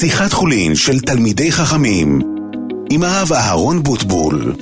[0.00, 2.20] שיחת חולין של תלמידי חכמים
[2.90, 4.54] עם הרב אהרון בוטבול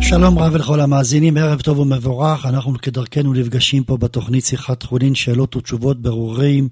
[0.00, 2.46] שלום רב לכל המאזינים, ערב טוב ומבורך.
[2.46, 6.68] אנחנו כדרכנו נפגשים פה בתוכנית שיחת חולין, שאלות ותשובות, ברורים,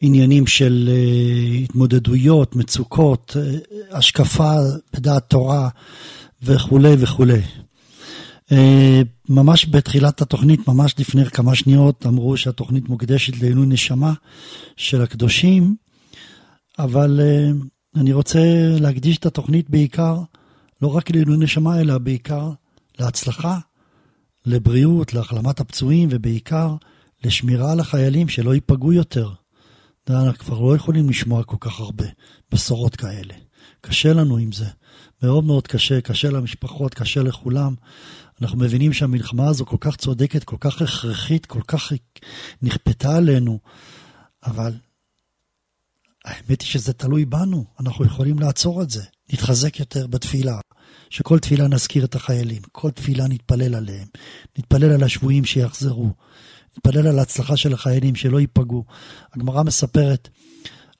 [0.00, 4.52] עניינים של uh, התמודדויות, מצוקות, uh, השקפה
[4.94, 5.68] בדעת תורה
[6.42, 7.40] וכולי וכולי.
[8.50, 8.54] Uh,
[9.28, 14.12] ממש בתחילת התוכנית, ממש לפני כמה שניות, אמרו שהתוכנית מוקדשת לעילוי נשמה
[14.76, 15.76] של הקדושים,
[16.78, 18.40] אבל uh, אני רוצה
[18.80, 20.18] להקדיש את התוכנית בעיקר
[20.82, 22.50] לא רק לעילוי נשמה, אלא בעיקר
[22.98, 23.58] להצלחה,
[24.46, 26.74] לבריאות, להחלמת הפצועים, ובעיקר
[27.24, 29.30] לשמירה על החיילים שלא ייפגעו יותר.
[30.10, 32.04] אנחנו כבר לא יכולים לשמוע כל כך הרבה
[32.52, 33.34] בשורות כאלה.
[33.80, 34.66] קשה לנו עם זה.
[35.22, 37.74] מאוד מאוד קשה, קשה למשפחות, קשה לכולם.
[38.42, 41.92] אנחנו מבינים שהמלחמה הזו כל כך צודקת, כל כך הכרחית, כל כך
[42.62, 43.58] נכפתה עלינו,
[44.46, 44.72] אבל
[46.24, 49.02] האמת היא שזה תלוי בנו, אנחנו יכולים לעצור את זה.
[49.32, 50.58] נתחזק יותר בתפילה,
[51.10, 54.06] שכל תפילה נזכיר את החיילים, כל תפילה נתפלל עליהם,
[54.58, 56.10] נתפלל על השבויים שיחזרו,
[56.76, 58.84] נתפלל על ההצלחה של החיילים שלא ייפגעו.
[59.32, 60.28] הגמרא מספרת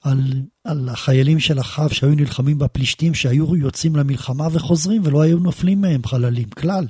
[0.03, 5.81] על, על החיילים של אחאב שהיו נלחמים בפלישתים, שהיו יוצאים למלחמה וחוזרים ולא היו נופלים
[5.81, 6.87] מהם חללים, כלל.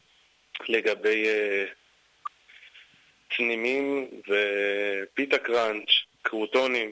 [0.69, 1.81] לגבי uh,
[3.37, 5.91] צנימים ופיתה קראנץ',
[6.22, 6.91] קרוטונים.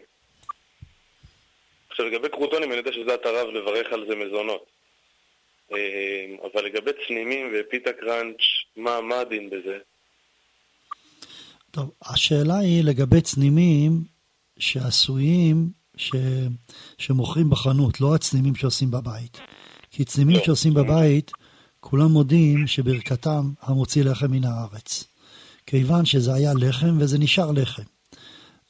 [1.90, 4.66] עכשיו לגבי קרוטונים אני יודע שזה את הרב לברך על זה מזונות.
[5.72, 8.40] אה, אבל לגבי צנימים ופיתה קראנץ',
[8.76, 9.78] מה, מה הדין בזה?
[11.70, 13.90] טוב, השאלה היא לגבי צנימים
[14.58, 16.10] שעשויים, ש...
[16.98, 19.40] שמוכרים בחנות, לא הצנימים שעושים בבית.
[19.90, 20.44] כי צנימים לא.
[20.44, 21.30] שעושים בבית,
[21.80, 25.09] כולם מודים שברכתם המוציא לחם מן הארץ.
[25.66, 27.82] כיוון שזה היה לחם וזה נשאר לחם.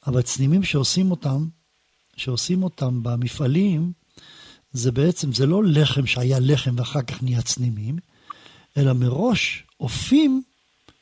[0.07, 1.47] אבל צנימים שעושים אותם,
[2.17, 3.91] שעושים אותם במפעלים,
[4.71, 7.97] זה בעצם, זה לא לחם שהיה לחם ואחר כך נהיה צנימים,
[8.77, 10.43] אלא מראש אופים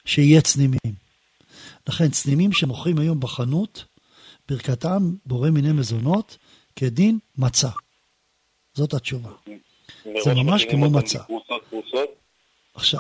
[0.06, 0.96] שיהיה צנימים.
[1.88, 3.86] לכן צנימים שמוכרים היום בחנות,
[4.50, 6.38] ברכתם בורא מיני מזונות,
[6.76, 7.70] כדין מצה.
[8.74, 9.32] זאת התשובה.
[10.24, 11.20] זה ממש כמו מצה.
[12.74, 13.00] עכשיו,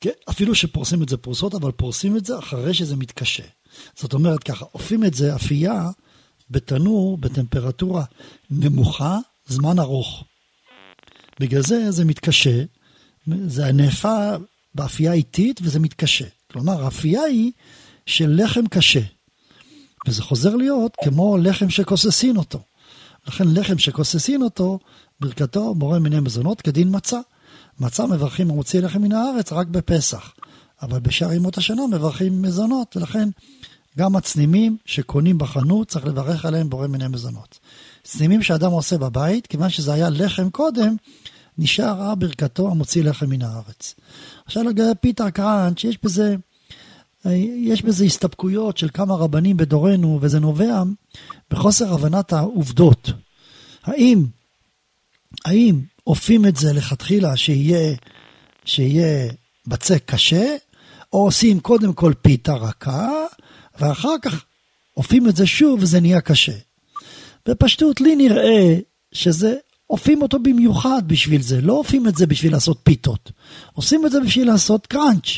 [0.00, 3.42] כן, אפילו שפורסים את זה פרוסות, אבל פורסים את זה אחרי שזה מתקשה.
[3.96, 5.90] זאת אומרת ככה, אופים את זה אפייה
[6.50, 8.04] בתנור בטמפרטורה
[8.50, 10.24] נמוכה זמן ארוך.
[11.40, 12.64] בגלל זה זה מתקשה,
[13.46, 14.36] זה נאפה
[14.74, 16.24] באפייה איטית וזה מתקשה.
[16.52, 17.52] כלומר, האפייה היא
[18.06, 19.00] של לחם קשה.
[20.06, 22.62] וזה חוזר להיות כמו לחם שכוססין אותו.
[23.26, 24.78] לכן לחם שכוססין אותו,
[25.20, 27.20] ברכתו בורא מיני מזונות כדין מצה.
[27.80, 30.32] מצה מברכים המוציא לחם מן הארץ רק בפסח.
[30.82, 33.28] אבל בשאר ימות השנה מברכים מזונות, ולכן
[33.98, 37.58] גם הצנימים שקונים בחנות צריך לברך עליהם בורא מיני מזונות.
[38.02, 40.96] צנימים שאדם עושה בבית, כיוון שזה היה לחם קודם,
[41.58, 43.94] נשאר רע ברכתו המוציא לחם מן הארץ.
[44.46, 46.36] עכשיו לגבי פיטר קראנץ', יש בזה,
[47.56, 50.82] יש בזה הסתפקויות של כמה רבנים בדורנו, וזה נובע
[51.50, 53.10] בחוסר הבנת העובדות.
[53.84, 54.26] האם,
[55.44, 57.96] האם אופים את זה לכתחילה שיהיה,
[58.64, 59.32] שיהיה
[59.66, 60.56] בצק קשה,
[61.12, 63.08] או עושים קודם כל פיתה רכה,
[63.80, 64.44] ואחר כך
[64.96, 66.52] אופים את זה שוב וזה נהיה קשה.
[67.48, 68.76] בפשטות לי נראה
[69.12, 69.54] שזה,
[69.90, 73.32] אופים אותו במיוחד בשביל זה, לא אופים את זה בשביל לעשות פיתות,
[73.72, 75.28] עושים את זה בשביל לעשות קראנץ'.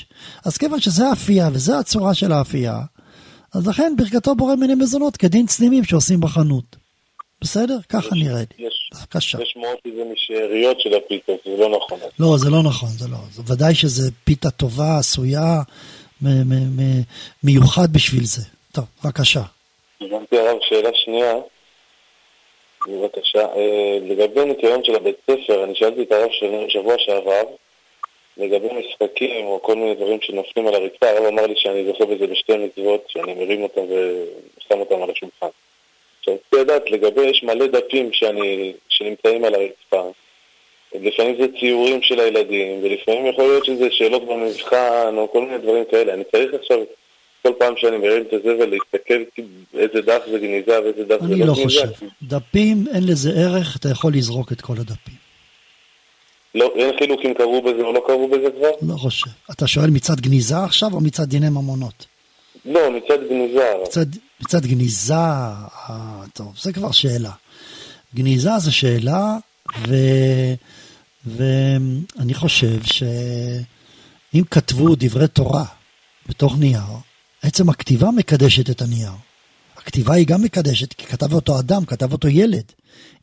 [0.45, 2.81] אז כיוון שזה האפייה וזה הצורה של האפייה,
[3.55, 6.77] אז לכן ברכתו בורא מיני מזונות כדין צנימים שעושים בחנות.
[7.43, 7.79] בסדר?
[7.89, 8.65] ככה נראה לי.
[8.65, 8.80] בבקשה.
[9.43, 11.99] יש מאוד שזה משאריות של הפיתות, זה לא נכון.
[12.19, 13.19] לא, זה לא נכון, זה לא.
[13.31, 15.63] זה ודאי שזה פיתה טובה, עשויה,
[17.43, 18.43] מיוחד בשביל זה.
[18.73, 19.43] טוב, בבקשה.
[20.01, 21.35] הבנתי הרב, שאלה שנייה.
[22.89, 23.47] בבקשה.
[23.57, 26.31] אה, לגבי ניקיון של הבית ספר, אני שאלתי את הרב
[26.69, 27.43] שבוע שעבר,
[28.37, 32.27] לגבי משחקים או כל מיני דברים שנופלים על הרצפה, הרב אמר לי שאני זוכה בזה
[32.27, 35.47] בשתי מצוות, שאני מרים אותם ושם אותם על השולחן.
[36.21, 40.11] עכשיו, רציתי לדעת, לגבי, יש מלא דפים שאני, שנמצאים על הרצפה.
[40.95, 45.85] לפעמים זה ציורים של הילדים, ולפעמים יכול להיות שזה שאלות במבחן, או כל מיני דברים
[45.91, 46.15] כאלה.
[46.15, 46.79] אני צריך עכשיו,
[47.43, 49.23] כל פעם שאני מרים את הזבל, להסתכל
[49.75, 51.35] איזה דף זה גניזה ואיזה דף זה לא גניזה.
[51.35, 51.89] אני לא חושב.
[52.23, 55.15] דפים, אין לזה ערך, אתה יכול לזרוק את כל הדפים.
[56.55, 58.71] לא, אין חילוק אם קראו בזה או לא קראו בזה כבר?
[58.83, 59.31] לא חושב.
[59.51, 62.07] אתה שואל מצד גניזה עכשיו או מצד דיני ממונות?
[62.65, 63.75] לא, מצד גניזה.
[63.83, 64.07] מצד,
[64.43, 67.33] מצד גניזה, אה, טוב, זה כבר שאלה.
[68.15, 69.37] גניזה זה שאלה,
[69.89, 69.95] ו,
[71.27, 75.65] ואני חושב שאם כתבו דברי תורה
[76.29, 76.83] בתוך נייר,
[77.43, 79.13] עצם הכתיבה מקדשת את הנייר.
[79.77, 82.65] הכתיבה היא גם מקדשת, כי כתב אותו אדם, כתב אותו ילד.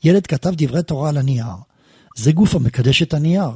[0.03, 1.45] ילד כתב דברי תורה על הנייר.
[2.15, 3.49] זה גוף המקדש את הנייר.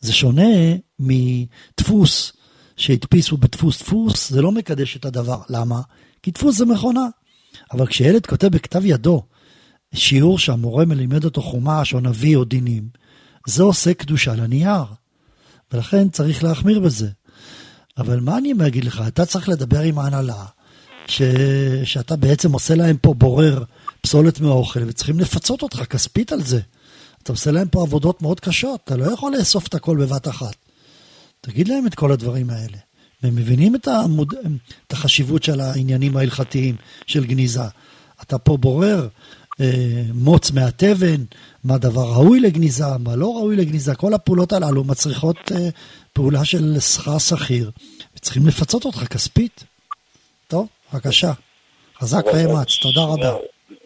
[0.00, 0.52] זה שונה
[0.98, 2.32] מדפוס
[2.76, 5.40] שהדפיסו בדפוס דפוס, זה לא מקדש את הדבר.
[5.48, 5.80] למה?
[6.26, 7.06] כי דפוס זה מכונה.
[7.72, 9.22] אבל כשילד כותב בכתב ידו
[9.94, 12.88] שיעור שהמורה מלימד אותו חומש או נביא או דינים,
[13.46, 14.84] זה עושה קדושה לנייר.
[15.72, 17.08] ולכן צריך להחמיר בזה.
[17.98, 19.02] אבל מה אני אגיד לך?
[19.06, 20.44] אתה צריך לדבר עם ההנהלה,
[21.06, 21.22] ש...
[21.84, 23.64] שאתה בעצם עושה להם פה בורר
[24.00, 26.60] פסולת מהאוכל, וצריכים לפצות אותך כספית על זה.
[27.22, 30.56] אתה עושה להם פה עבודות מאוד קשות, אתה לא יכול לאסוף את הכל בבת אחת.
[31.40, 32.85] תגיד להם את כל הדברים האלה.
[33.22, 34.34] והם מבינים את, המוד...
[34.86, 36.76] את החשיבות של העניינים ההלכתיים
[37.06, 37.60] של גניזה.
[38.22, 39.08] אתה פה בורר
[39.60, 41.24] אה, מוץ מהתבן,
[41.64, 45.68] מה דבר ראוי לגניזה, מה לא ראוי לגניזה, כל הפעולות הללו מצריכות אה,
[46.12, 47.70] פעולה של שכר שכיר,
[48.16, 49.64] וצריכים לפצות אותך כספית.
[50.48, 51.32] טוב, בבקשה.
[51.98, 53.38] חזק ואמץ, תודה רבה.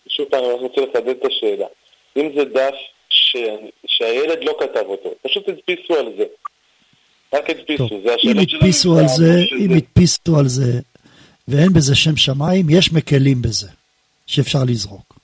[0.09, 1.67] שוב פעם, אני רוצה לחדד את השאלה.
[2.17, 2.75] אם זה דף
[3.11, 3.37] ש...
[3.87, 6.25] שהילד לא כתב אותו, פשוט הדפיסו על זה.
[7.35, 10.81] רק הדפיסו, זה השאלה אם הדפיסו על זה, אם הדפיסו על זה,
[11.49, 13.69] ואין בזה שם שמיים, יש מקלים בזה,
[14.27, 15.19] שאפשר לזרוק.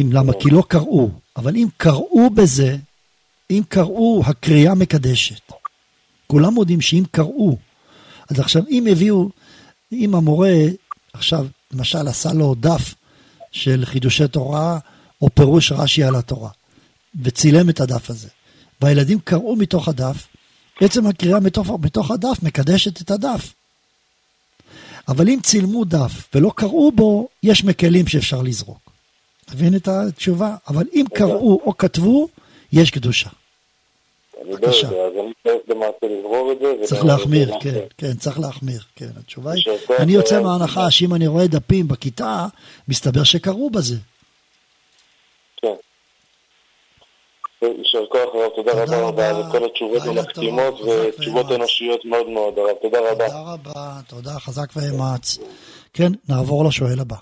[0.00, 0.32] אם למה?
[0.40, 1.10] כי לא קראו.
[1.36, 2.76] אבל אם קראו בזה,
[3.50, 5.52] אם קראו, הקריאה מקדשת.
[6.26, 7.56] כולם מודים שאם קראו.
[8.30, 9.30] אז עכשיו, אם הביאו,
[9.92, 10.54] אם המורה
[11.12, 12.94] עכשיו, למשל, עשה לו דף
[13.52, 14.78] של חידושי תורה,
[15.22, 16.50] או פירוש רש"י על התורה,
[17.22, 18.28] וצילם את הדף הזה,
[18.80, 20.26] והילדים קראו מתוך הדף,
[20.80, 23.54] עצם הקריאה מתוך, מתוך הדף מקדשת את הדף.
[25.08, 28.90] אבל אם צילמו דף ולא קראו בו, יש מקלים שאפשר לזרוק.
[29.54, 30.56] מבין את התשובה?
[30.68, 32.28] אבל אם קראו או כתבו,
[32.72, 33.28] יש קדושה.
[34.44, 34.88] בבקשה.
[36.84, 39.64] צריך להחמיר, כן, כן, צריך להחמיר, כן, התשובה היא,
[39.98, 42.46] אני יוצא מההנחה שאם אני רואה דפים בכיתה,
[42.88, 43.96] מסתבר שקראו בזה.
[45.56, 45.74] כן.
[47.78, 52.76] יישר כוח הרב, תודה רבה רבה על כל התשובות המחכימות ותשובות אנושיות מאוד מאוד, הרב,
[52.82, 53.26] תודה רבה.
[53.28, 55.38] תודה רבה, תודה, חזק ואמץ.
[55.92, 57.16] כן, נעבור לשואל הבא.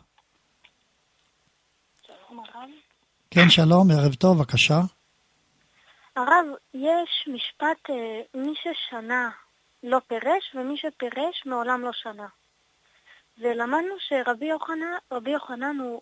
[3.31, 4.81] כן, שלום, ערב טוב, בבקשה.
[6.17, 9.31] הרב, יש משפט אה, מי ששנה
[9.83, 12.27] לא פירש ומי שפירש מעולם לא שנה.
[13.39, 16.01] ולמדנו שרבי יוחנן, רבי יוחנן הוא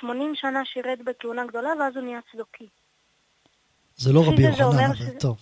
[0.00, 2.68] 80 שנה שירת בכהונה גדולה ואז הוא נהיה צדוקי.
[3.98, 5.02] זה לא רבי יוחנן, אבל ש...
[5.20, 5.36] טוב.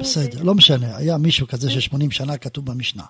[0.00, 3.02] בסדר, לא משנה, היה מישהו כזה ש-80 שנה כתוב במשנה.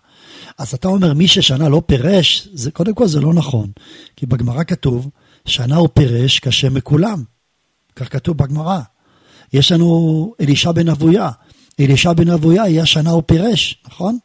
[0.58, 3.70] אז אתה אומר מי ששנה לא פירש, זה, קודם כל זה לא נכון.
[4.16, 5.10] כי בגמרא כתוב,
[5.46, 7.24] שנה הוא פירש כשם מכולם.
[7.96, 8.80] כך כתוב בגמרא.
[9.52, 11.30] יש לנו אלישע בן אבויה.
[11.80, 14.18] אלישע בן אבויה היה שנה הוא פירש, נכון?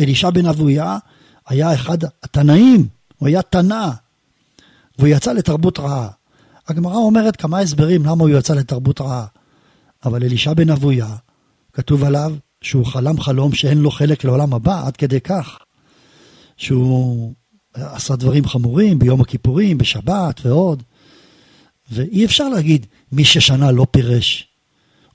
[0.00, 0.98] אלישע בן אבויה
[1.46, 3.88] היה אחד התנאים, הוא היה תנא,
[4.98, 6.08] והוא יצא לתרבות רעה.
[6.68, 9.26] הגמרא אומרת כמה הסברים למה הוא יצא לתרבות רעה.
[10.06, 11.16] אבל אלישע בן אבויה,
[11.72, 15.58] כתוב עליו שהוא חלם חלום שאין לו חלק לעולם הבא, עד כדי כך
[16.56, 17.32] שהוא
[17.74, 20.82] עשה דברים חמורים ביום הכיפורים, בשבת ועוד.
[21.92, 24.48] ואי אפשר להגיד מי ששנה לא פירש,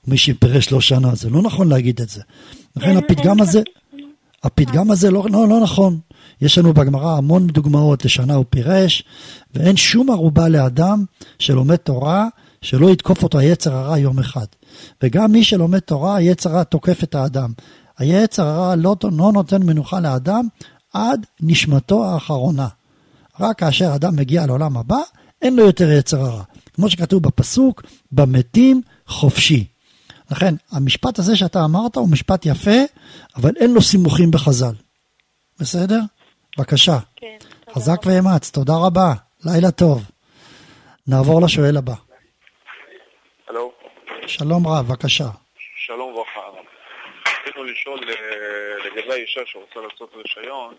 [0.06, 2.22] מי שפירש לא שנה, זה לא נכון להגיד את זה.
[2.76, 3.62] לכן הפתגם הזה,
[4.42, 5.98] הפתגם הזה לא, לא, לא נכון.
[6.40, 9.04] יש לנו בגמרא המון דוגמאות לשנה הוא פירש,
[9.54, 11.04] ואין שום ערובה לאדם
[11.38, 12.28] שלומד תורה
[12.62, 14.46] שלא יתקוף אותו היצר הרע יום אחד.
[15.02, 17.52] וגם מי שלומד תורה, היצר הרע תוקף את האדם.
[17.98, 20.48] היצר הרע לא, לא נותן מנוחה לאדם
[20.92, 22.68] עד נשמתו האחרונה.
[23.40, 24.98] רק כאשר אדם מגיע לעולם הבא,
[25.42, 26.42] אין לו יותר יצר הרע.
[26.74, 29.64] כמו שכתוב בפסוק, במתים חופשי.
[30.30, 32.80] לכן, המשפט הזה שאתה אמרת הוא משפט יפה,
[33.36, 34.74] אבל אין לו סימוכים בחז"ל.
[35.60, 36.00] בסדר?
[36.58, 36.98] בבקשה.
[37.16, 37.36] כן.
[37.74, 39.14] חזק ואמץ, תודה רבה.
[39.44, 40.04] לילה טוב.
[41.06, 41.94] נעבור לשואל הבא.
[44.38, 45.24] שלום רב, בבקשה.
[45.86, 46.40] שלום וברכה.
[47.48, 50.74] רצינו לשאול אה, לגבי האישה שרוצה לעשות רישיון,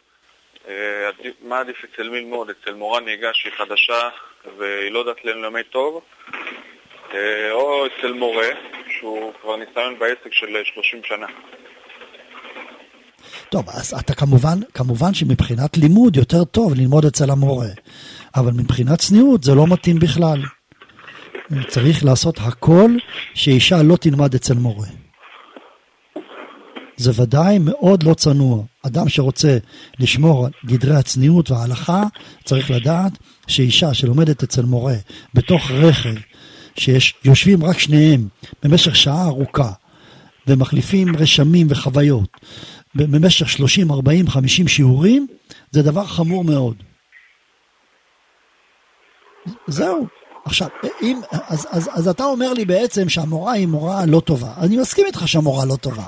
[0.68, 1.10] אה,
[1.42, 2.50] מה עדיף אצל מי ללמוד?
[2.50, 4.10] אצל מורה נהיגה שהיא חדשה
[4.58, 6.02] והיא לא יודעת ללמד טוב,
[7.14, 8.50] אה, או אצל מורה
[9.00, 11.28] שהוא כבר ניסיון בעסק של 30 שנה.
[13.50, 17.70] טוב, אז אתה כמובן, כמובן שמבחינת לימוד יותר טוב ללמוד אצל המורה,
[18.36, 20.40] אבל מבחינת צניעות זה לא מתאים בכלל.
[21.68, 22.92] צריך לעשות הכל
[23.34, 24.88] שאישה לא תלמד אצל מורה.
[26.98, 28.64] זה ודאי מאוד לא צנוע.
[28.86, 29.58] אדם שרוצה
[30.00, 32.04] לשמור על גדרי הצניעות וההלכה,
[32.44, 33.12] צריך לדעת
[33.48, 34.96] שאישה שלומדת אצל מורה
[35.34, 36.14] בתוך רכב,
[36.78, 38.28] שיושבים רק שניהם
[38.64, 39.72] במשך שעה ארוכה,
[40.48, 42.38] ומחליפים רשמים וחוויות
[42.96, 45.28] במשך 30, 40, 50 שיעורים,
[45.72, 46.76] זה דבר חמור מאוד.
[49.68, 50.08] זהו.
[50.46, 50.68] עכשיו,
[51.02, 54.54] אם, אז, אז, אז אתה אומר לי בעצם שהמורה היא מורה לא טובה.
[54.58, 56.06] אני מסכים איתך שהמורה לא טובה.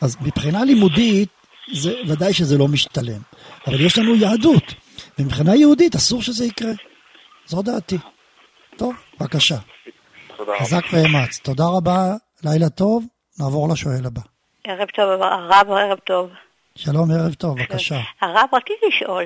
[0.00, 1.28] אז מבחינה לימודית,
[1.72, 3.20] זה ודאי שזה לא משתלם.
[3.66, 4.74] אבל יש לנו יהדות,
[5.18, 6.72] ומבחינה יהודית אסור שזה יקרה.
[7.46, 7.98] זו דעתי.
[8.76, 9.56] טוב, בבקשה.
[10.36, 10.64] תודה רבה.
[10.64, 11.38] חזק ואמץ.
[11.38, 13.04] תודה רבה, לילה טוב.
[13.38, 14.20] נעבור לשואל הבא.
[14.64, 16.30] ערב טוב, הרב, ערב טוב.
[16.78, 18.00] שלום, ערב טוב, בבקשה.
[18.20, 19.24] הרב, רציתי לשאול,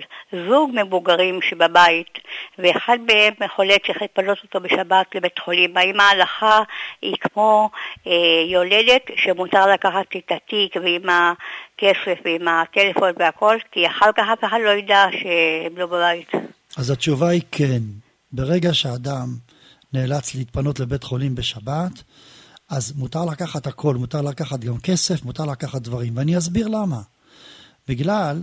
[0.49, 2.19] זוג מבוגרים שבבית,
[2.59, 6.63] ואחד מהם חולה צריך לפנות אותו בשבת לבית חולים, האם ההלכה
[7.03, 7.71] היא כמו
[8.07, 8.13] אה,
[8.51, 14.59] יולדת שמותר לקחת את התיק ועם הכסף ועם הטלפון והכל, כי אחר כך אף אחד
[14.65, 16.31] לא ידע שהם לא בבית.
[16.77, 17.83] אז התשובה היא כן.
[18.33, 19.27] ברגע שאדם
[19.93, 22.03] נאלץ להתפנות לבית חולים בשבת,
[22.71, 26.17] אז מותר לקחת הכל, מותר לקחת גם כסף, מותר לקחת דברים.
[26.17, 27.18] ואני אסביר למה.
[27.89, 28.43] בגלל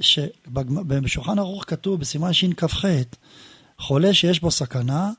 [0.00, 2.84] שבשולחן ערוך כתוב בסימן שכ"ח,
[3.78, 5.10] חולה שיש בו סכנה,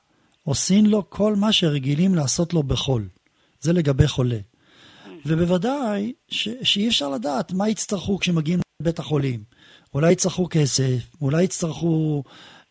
[0.44, 3.08] עושים לו כל מה שרגילים לעשות לו בחול.
[3.62, 4.40] זה לגבי חולה.
[5.26, 9.44] ובוודאי ש, שאי אפשר לדעת מה יצטרכו כשמגיעים לבית החולים.
[9.94, 12.24] אולי יצטרכו כסף, אולי יצטרכו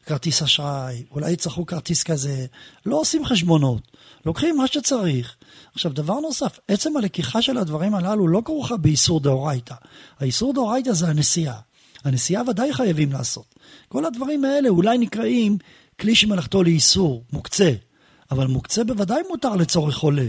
[0.06, 2.46] כרטיס אשראי, אולי יצטרכו כרטיס כזה.
[2.86, 3.82] לא עושים חשבונות,
[4.26, 5.36] לוקחים מה שצריך.
[5.74, 9.74] עכשיו, דבר נוסף, עצם הלקיחה של הדברים הללו לא כרוכה באיסור דאורייתא.
[10.20, 11.60] האיסור דאורייתא זה הנסיעה.
[12.04, 13.54] הנסיעה ודאי חייבים לעשות.
[13.88, 15.58] כל הדברים האלה אולי נקראים
[16.00, 17.70] כלי שמלאכתו לאיסור, מוקצה.
[18.30, 20.26] אבל מוקצה בוודאי מותר לצורך חולה.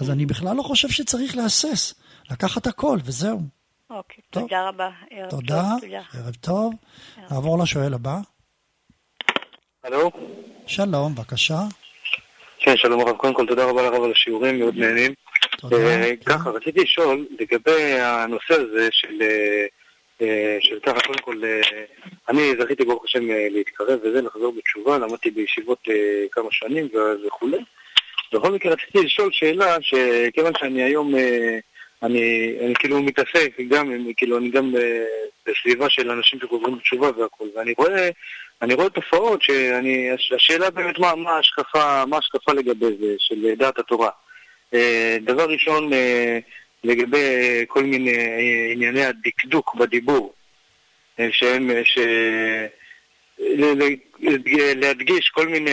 [0.00, 1.94] אז אני בכלל לא חושב שצריך להסס,
[2.30, 3.40] לקחת הכל וזהו.
[3.90, 4.42] אוקיי, טוב.
[4.42, 4.88] תודה רבה.
[5.10, 6.02] ערב תודה, טוב, תודה.
[6.14, 6.74] ערב טוב.
[7.30, 8.18] נעבור לשואל הבא.
[9.84, 10.10] הלו?
[10.66, 11.60] שלום, בבקשה.
[12.58, 13.16] כן, שלום הרב.
[13.16, 15.14] קודם כל, תודה רבה לרב על השיעורים, מאוד נהנים.
[15.70, 15.76] תודה.
[15.76, 16.16] אה.
[16.26, 19.66] ככה, רציתי לשאול לגבי הנושא הזה של, אה,
[20.22, 21.42] אה, של ככה, קודם כל,
[22.28, 25.88] אני זכיתי ברוך השם להתקרב וזה, לחזור בתשובה, למדתי בישיבות
[26.32, 26.88] כמה שנים
[27.26, 27.58] וכולי.
[28.32, 31.14] בכל מקרה רציתי לשאול שאלה, שכיוון שאני היום,
[32.02, 34.74] אני, אני כאילו מתעסק גם, כאילו אני גם
[35.46, 38.10] בסביבה של אנשים שחוזרים בתשובה והכול, ואני רואה,
[38.62, 43.54] אני רואה תופעות שאני, הש- השאלה באמת מה, מה ההשקפה, מה ההשקפה לגבי זה, של
[43.54, 44.10] דעת התורה.
[44.74, 46.38] אה, דבר ראשון, אה,
[46.84, 50.34] לגבי כל מיני אה, ענייני הדקדוק בדיבור,
[51.30, 51.98] שהם, ש...
[54.76, 55.70] להדגיש כל מיני,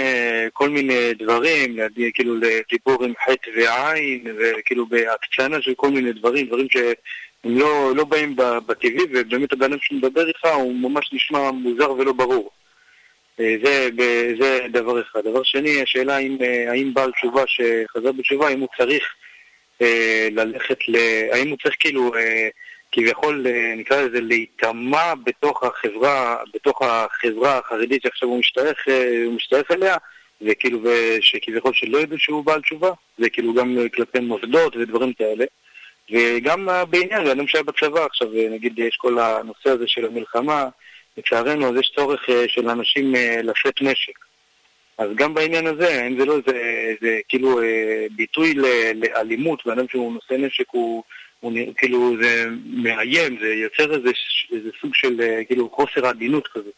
[0.54, 6.48] כל מיני דברים, להדגיש, כאילו לדיבור עם חטא ועין, וכאילו בהקצנה של כל מיני דברים,
[6.48, 6.94] דברים שהם
[7.60, 12.52] לא, לא באים בטבעי, ובאמת הבן אדם שמדבר איתך הוא ממש נשמע מוזר ולא ברור.
[13.40, 13.90] אה, זה,
[14.40, 15.20] זה דבר אחד.
[15.24, 19.04] דבר שני, השאלה האם, אה, האם בעל תשובה שחזר בתשובה, האם הוא צריך
[19.82, 20.96] אה, ללכת ל...
[21.32, 22.12] האם הוא צריך כאילו
[22.92, 23.46] כביכול,
[23.78, 28.88] נקרא לזה, להיטמע בתוך החברה, בתוך החברה החרדית שעכשיו הוא משתייך,
[29.26, 29.98] הוא משתייך אליה,
[30.42, 30.80] וכאילו,
[31.22, 35.46] שכביכול שלא ידעו שהוא בעל תשובה, זה כאילו גם כלפי מוסדות ודברים כאלה.
[36.12, 40.70] וגם בעניין, אדם שהיה בצבא עכשיו, נגיד יש כל הנושא הזה של המלחמה,
[41.26, 44.20] לצערנו אז יש צורך אה, של אנשים אה, לשאת נשק.
[44.98, 46.58] אז גם בעניין הזה, האם זה לא איזה,
[46.90, 51.04] איזה כאילו אה, ביטוי ל- לאלימות, ואדם שהוא נושא נשק הוא,
[51.40, 54.10] הוא כאילו זה מאיים, זה יוצר איזה,
[54.52, 56.70] איזה סוג של כאילו חוסר עדינות כזה.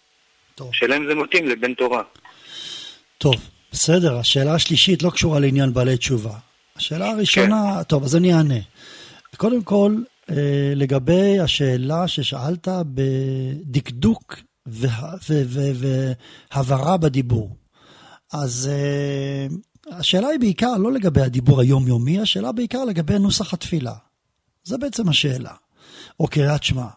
[0.55, 0.69] טוב.
[0.73, 2.03] שאלה אם זה מתאים לבן תורה.
[3.17, 3.35] טוב,
[3.71, 6.33] בסדר, השאלה השלישית לא קשורה לעניין בעלי תשובה.
[6.75, 8.59] השאלה הראשונה, טוב, אז אני אענה.
[9.38, 9.95] קודם כל,
[10.75, 14.36] לגבי השאלה ששאלת בדקדוק
[16.51, 17.56] והבהרה בדיבור.
[18.34, 19.48] אז אה,
[19.98, 23.94] השאלה היא בעיקר לא לגבי הדיבור היומיומי, השאלה בעיקר לגבי נוסח התפילה.
[24.63, 25.53] זה בעצם השאלה.
[26.20, 26.88] או קריאת שמע.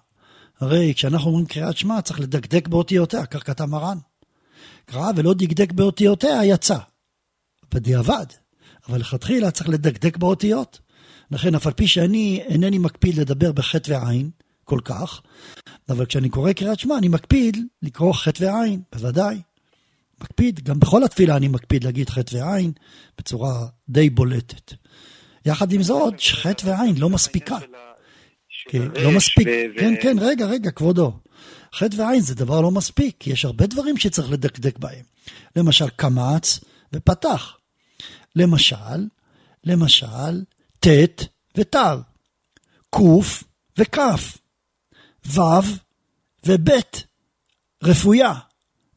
[0.61, 3.99] הרי כשאנחנו אומרים קריאת שמע, צריך לדקדק באותיותיה, כך כתב מרן.
[4.85, 6.79] קרא ולא דקדק באותיותיה, יצא.
[7.75, 8.27] בדיעבד.
[8.89, 10.79] אבל לכתחילה צריך לדקדק באותיות.
[11.31, 14.31] לכן, אף על פי שאני אינני מקפיד לדבר בחטא ועין
[14.65, 15.23] כל כך,
[15.89, 19.37] אבל כשאני קורא קריאת שמע, אני מקפיד לקרוא חטא ועין, בוודאי.
[20.21, 22.73] מקפיד, גם בכל התפילה אני מקפיד להגיד חטא ועין
[23.19, 24.73] בצורה די בולטת.
[25.47, 27.59] יחד עם זאת, חטא ועין לא מספיקה.
[28.69, 29.49] כן, לא מספיק.
[29.79, 31.13] כן, כן, רגע, רגע, כבודו.
[31.75, 35.05] חטא ועין זה דבר לא מספיק, יש הרבה דברים שצריך לדקדק בהם.
[35.57, 36.61] למשל, קמץ
[36.93, 37.57] ופתח.
[38.37, 39.07] למשל,
[39.65, 40.43] למשל,
[40.87, 41.25] ט'
[41.59, 41.77] ות',
[42.91, 42.99] ק'
[43.79, 43.99] וכ',
[45.27, 45.41] ו'
[46.47, 46.71] וב',
[47.83, 48.35] רפויה,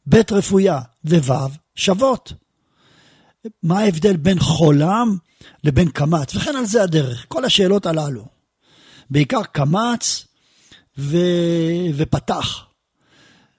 [0.08, 2.32] ב' רפויה וו' שוות.
[3.62, 5.16] מה ההבדל בין חולם
[5.64, 8.24] לבין קמץ, וכן על זה הדרך, כל השאלות הללו.
[9.10, 10.26] בעיקר קמץ
[10.98, 11.16] ו...
[11.96, 12.64] ופתח,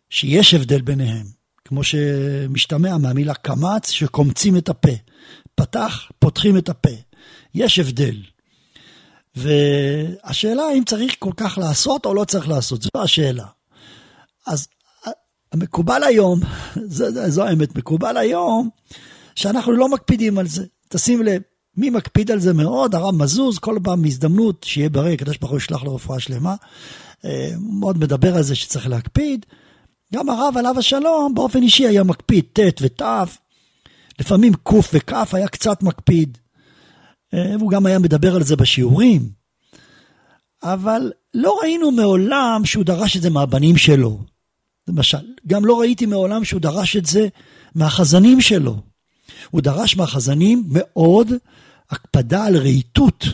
[0.09, 1.25] שיש הבדל ביניהם,
[1.65, 4.95] כמו שמשתמע מהמילה קמץ, שקומצים את הפה.
[5.55, 7.10] פתח, פותחים את הפה.
[7.55, 8.15] יש הבדל.
[9.35, 13.45] והשאלה אם צריך כל כך לעשות או לא צריך לעשות, זו השאלה.
[14.47, 14.67] אז
[15.51, 16.39] המקובל היום,
[16.87, 18.69] זו, זו האמת, מקובל היום
[19.35, 20.65] שאנחנו לא מקפידים על זה.
[20.89, 21.41] תשים לב,
[21.77, 22.95] מי מקפיד על זה מאוד?
[22.95, 26.55] הרב מזוז, כל פעם הזדמנות שיהיה בריא, הקדוש ברוך הוא ישלח לו רפואה שלמה.
[27.25, 29.45] אה, מאוד מדבר על זה שצריך להקפיד.
[30.13, 33.01] גם הרב עליו השלום באופן אישי היה מקפיד ט' ות',
[34.19, 36.37] לפעמים ק' וכ' היה קצת מקפיד.
[37.33, 39.29] אה, והוא גם היה מדבר על זה בשיעורים.
[40.63, 44.19] אבל לא ראינו מעולם שהוא דרש את זה מהבנים שלו.
[44.87, 47.27] למשל, גם לא ראיתי מעולם שהוא דרש את זה
[47.75, 48.81] מהחזנים שלו.
[49.51, 51.31] הוא דרש מהחזנים מאוד
[51.89, 53.25] הקפדה על רהיטות,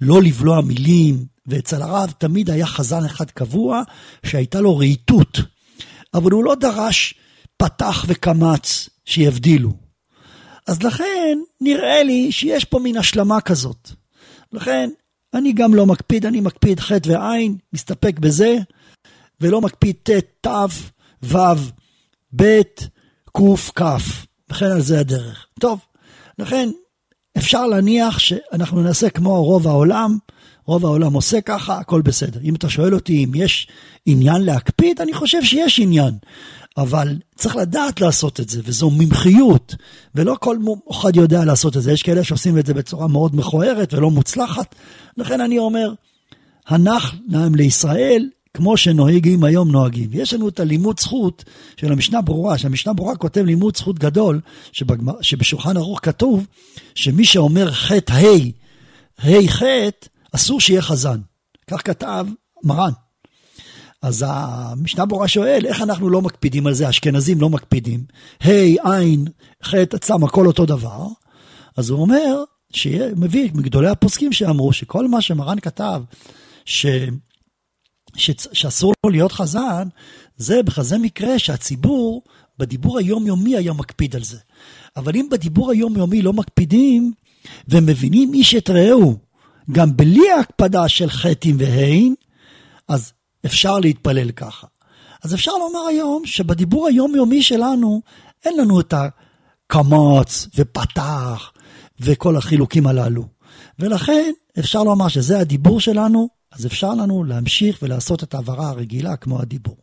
[0.00, 3.82] לא לבלוע מילים, ואצל הרב תמיד היה חזן אחד קבוע
[4.26, 5.38] שהייתה לו רהיטות,
[6.14, 7.14] אבל הוא לא דרש
[7.56, 9.87] פתח וקמץ שיבדילו.
[10.68, 13.90] אז לכן נראה לי שיש פה מין השלמה כזאת.
[14.52, 14.90] לכן
[15.34, 17.32] אני גם לא מקפיד, אני מקפיד ח' וע',
[17.72, 18.56] מסתפק בזה,
[19.40, 20.10] ולא מקפיד ט',
[20.46, 20.50] ת',
[21.22, 21.38] ו',
[22.36, 22.62] ב',
[23.36, 23.82] ק', כ',
[24.50, 25.46] וכן על זה הדרך.
[25.60, 25.80] טוב,
[26.38, 26.68] לכן
[27.38, 30.18] אפשר להניח שאנחנו נעשה כמו רוב העולם,
[30.66, 32.40] רוב העולם עושה ככה, הכל בסדר.
[32.44, 33.68] אם אתה שואל אותי אם יש
[34.06, 36.14] עניין להקפיד, אני חושב שיש עניין.
[36.78, 39.74] אבל צריך לדעת לעשות את זה, וזו מומחיות,
[40.14, 40.56] ולא כל
[40.90, 41.92] אחד יודע לעשות את זה.
[41.92, 44.74] יש כאלה שעושים את זה בצורה מאוד מכוערת ולא מוצלחת.
[45.16, 45.92] לכן אני אומר,
[46.66, 50.10] הנח להם לישראל, כמו שנוהגים היום נוהגים.
[50.12, 51.44] יש לנו את הלימוד זכות
[51.76, 54.40] של המשנה ברורה, שהמשנה ברורה כותב לימוד זכות גדול,
[54.72, 56.46] שבגמר, שבשולחן ערוך כתוב
[56.94, 61.20] שמי שאומר חטא ה', ה' חטא, אסור שיהיה חזן.
[61.70, 62.26] כך כתב
[62.64, 62.92] מרן.
[64.02, 68.04] אז המשנה ברורה שואל, איך אנחנו לא מקפידים על זה, אשכנזים לא מקפידים,
[68.44, 68.50] ה',
[68.92, 69.24] עין,
[69.64, 71.06] חטא, צם, הכל אותו דבר.
[71.76, 76.02] אז הוא אומר, שמביא מגדולי הפוסקים שאמרו שכל מה שמרן כתב,
[76.64, 76.86] ש...
[78.16, 78.30] ש...
[78.52, 79.88] שאסור לו להיות חזן,
[80.36, 82.22] זה בכזה מקרה שהציבור
[82.58, 84.38] בדיבור היומיומי היה מקפיד על זה.
[84.96, 87.12] אבל אם בדיבור היומיומי לא מקפידים,
[87.68, 89.16] ומבינים איש את רעהו,
[89.72, 92.14] גם בלי ההקפדה של חטאים והין,
[92.88, 93.12] אז
[93.46, 94.66] אפשר להתפלל ככה.
[95.24, 98.02] אז אפשר לומר היום שבדיבור היומיומי שלנו,
[98.44, 101.52] אין לנו את הקמץ ופתח
[102.00, 103.24] וכל החילוקים הללו.
[103.78, 109.40] ולכן אפשר לומר שזה הדיבור שלנו, אז אפשר לנו להמשיך ולעשות את ההעברה הרגילה כמו
[109.40, 109.76] הדיבור.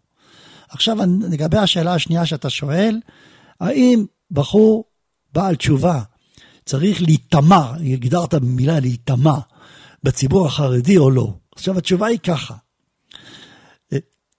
[0.69, 0.97] עכשיו
[1.29, 2.99] לגבי השאלה השנייה שאתה שואל,
[3.59, 4.85] האם בחור
[5.33, 6.01] בעל תשובה
[6.65, 9.37] צריך להיטמע, הגדרת במילה להיטמע,
[10.03, 11.33] בציבור החרדי או לא?
[11.55, 12.55] עכשיו התשובה היא ככה,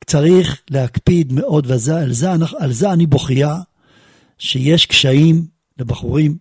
[0.07, 3.57] צריך להקפיד מאוד, ועל זה, על זה אני בוכייה,
[4.39, 5.47] שיש קשיים
[5.79, 6.37] לבחורים,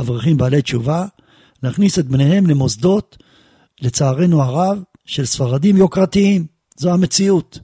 [0.00, 1.06] אברכים בעלי תשובה,
[1.62, 3.16] להכניס את בניהם למוסדות,
[3.80, 6.46] לצערנו הרב, של ספרדים יוקרתיים.
[6.76, 7.58] זו המציאות.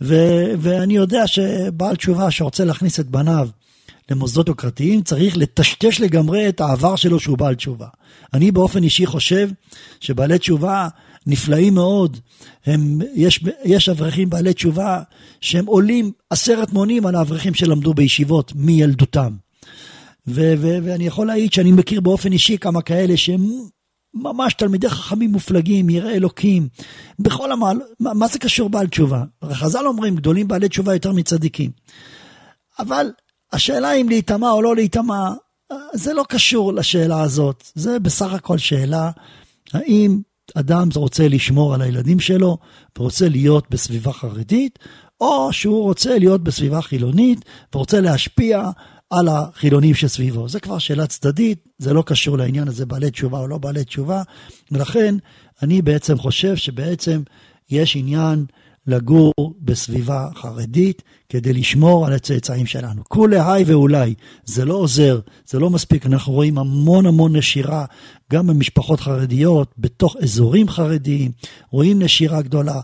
[0.00, 3.48] ו- ואני יודע שבעל תשובה שרוצה להכניס את בניו
[4.10, 7.86] למוסדות יוקרתיים, צריך לטשטש לגמרי את העבר שלו שהוא בעל תשובה.
[8.34, 9.48] אני באופן אישי חושב
[10.00, 10.88] שבעלי תשובה
[11.26, 12.18] נפלאים מאוד.
[12.66, 15.02] הם, יש, יש אברכים בעלי תשובה
[15.40, 19.32] שהם עולים עשרת מונים על האברכים שלמדו בישיבות מילדותם.
[20.28, 23.50] ו, ו, ואני יכול להעיד שאני מכיר באופן אישי כמה כאלה שהם
[24.14, 26.68] ממש תלמידי חכמים מופלגים, יראי אלוקים,
[27.18, 29.24] בכל המעל, מה, מה זה קשור בעל תשובה?
[29.52, 31.70] חז"ל אומרים, גדולים בעלי תשובה יותר מצדיקים.
[32.78, 33.10] אבל
[33.52, 35.30] השאלה אם להיטמע או לא להיטמע,
[35.92, 37.64] זה לא קשור לשאלה הזאת.
[37.74, 39.10] זה בסך הכל שאלה,
[39.72, 40.20] האם
[40.54, 42.58] אדם רוצה לשמור על הילדים שלו
[42.98, 44.78] ורוצה להיות בסביבה חרדית,
[45.20, 48.70] או שהוא רוצה להיות בסביבה חילונית ורוצה להשפיע
[49.10, 50.48] על החילונים שסביבו.
[50.48, 54.22] זה כבר שאלה צדדית, זה לא קשור לעניין הזה בעלי תשובה או לא בעלי תשובה,
[54.72, 55.14] ולכן
[55.62, 57.22] אני בעצם חושב שבעצם
[57.70, 58.44] יש עניין
[58.86, 63.02] לגור בסביבה חרדית כדי לשמור על הצאצאים שלנו.
[63.08, 67.84] כולי היי ואולי, זה לא עוזר, זה לא מספיק, אנחנו רואים המון המון נשירה,
[68.32, 71.30] גם במשפחות חרדיות, בתוך אזורים חרדיים,
[71.70, 72.80] רואים נשירה גדולה.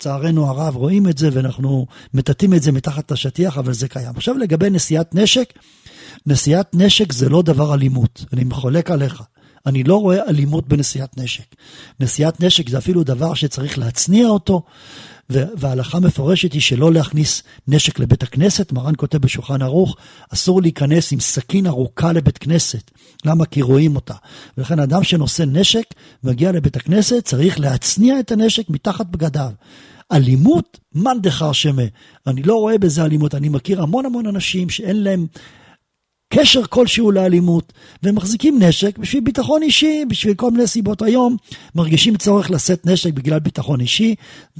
[0.00, 4.12] לצערנו הרב רואים את זה ואנחנו מטאטאים את זה מתחת לשטיח, אבל זה קיים.
[4.16, 5.52] עכשיו לגבי נשיאת נשק,
[6.26, 9.22] נשיאת נשק זה לא דבר אלימות, אני חולק עליך.
[9.66, 11.54] אני לא רואה אלימות בנשיאת נשק.
[12.00, 14.62] נשיאת נשק זה אפילו דבר שצריך להצניע אותו,
[15.30, 18.72] וההלכה מפורשת היא שלא להכניס נשק לבית הכנסת.
[18.72, 19.96] מרן כותב בשולחן ערוך,
[20.34, 22.90] אסור להיכנס עם סכין ארוכה לבית כנסת.
[23.24, 23.46] למה?
[23.46, 24.14] כי רואים אותה.
[24.58, 29.50] ולכן אדם שנושא נשק, מגיע לבית הכנסת, צריך להצניע את הנשק מתחת בגדיו.
[30.12, 31.82] אלימות, מאן דחר שמה.
[32.26, 35.26] אני לא רואה בזה אלימות, אני מכיר המון המון אנשים שאין להם
[36.34, 41.02] קשר כלשהו לאלימות, והם מחזיקים נשק בשביל ביטחון אישי, בשביל כל מיני סיבות.
[41.02, 41.36] היום
[41.74, 44.14] מרגישים צורך לשאת נשק בגלל ביטחון אישי,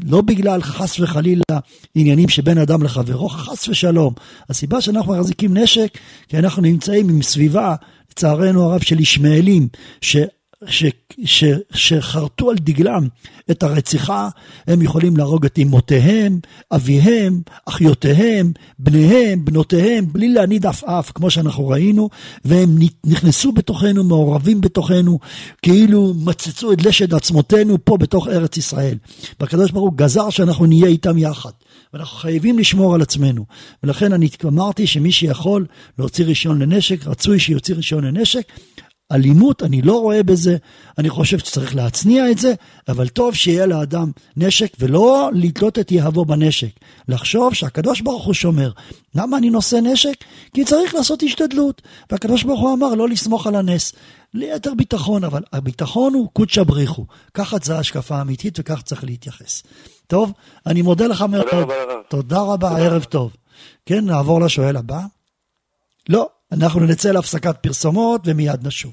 [0.04, 1.42] לא בגלל חס וחלילה
[1.94, 4.14] עניינים שבין אדם לחברו, חס ושלום.
[4.48, 7.74] הסיבה שאנחנו מחזיקים נשק, כי אנחנו נמצאים עם סביבה,
[8.10, 9.68] לצערנו הרב, של ישמעאלים,
[10.00, 10.16] ש...
[10.66, 10.84] ש,
[11.24, 13.08] ש, שחרטו על דגלם
[13.50, 14.28] את הרציחה,
[14.66, 16.40] הם יכולים להרוג את אמותיהם,
[16.72, 22.08] אביהם, אחיותיהם, בניהם, בנותיהם, בלי להניד עפעף, כמו שאנחנו ראינו,
[22.44, 25.18] והם נכנסו בתוכנו, מעורבים בתוכנו,
[25.62, 28.98] כאילו מצצו את לשד עצמותינו פה בתוך ארץ ישראל.
[29.40, 31.50] והקדוש ברוך הוא גזר שאנחנו נהיה איתם יחד.
[31.94, 33.44] ואנחנו חייבים לשמור על עצמנו.
[33.82, 35.66] ולכן אני אמרתי שמי שיכול
[35.98, 38.52] להוציא רישיון לנשק, רצוי שיוציא רישיון לנשק,
[39.12, 40.56] אלימות, אני לא רואה בזה,
[40.98, 42.54] אני חושב שצריך להצניע את זה,
[42.88, 46.70] אבל טוב שיהיה לאדם נשק ולא לתלות את יהבו בנשק.
[47.08, 48.70] לחשוב שהקדוש ברוך הוא שומר.
[49.14, 50.24] למה אני נושא נשק?
[50.54, 51.82] כי צריך לעשות השתדלות.
[52.10, 53.92] והקדוש ברוך הוא אמר לא לסמוך על הנס.
[54.34, 57.06] ליתר ביטחון, אבל הביטחון הוא קודשא בריחו.
[57.34, 59.62] ככה זו ההשקפה האמיתית וכך צריך להתייחס.
[60.06, 60.32] טוב,
[60.66, 61.46] אני מודה לך מאוד.
[61.50, 62.02] תודה רבה.
[62.08, 63.32] תודה רבה, ערב טוב.
[63.86, 65.00] כן, נעבור לשואל הבא.
[66.08, 68.92] לא, אנחנו נצא להפסקת פרסומות ומיד נשוב.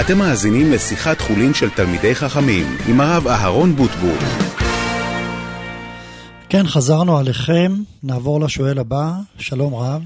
[0.00, 4.18] אתם מאזינים לשיחת חולין של תלמידי חכמים עם הרב אהרון בוטבול.
[6.50, 9.06] כן, חזרנו עליכם, נעבור לשואל הבא.
[9.38, 10.02] שלום רב.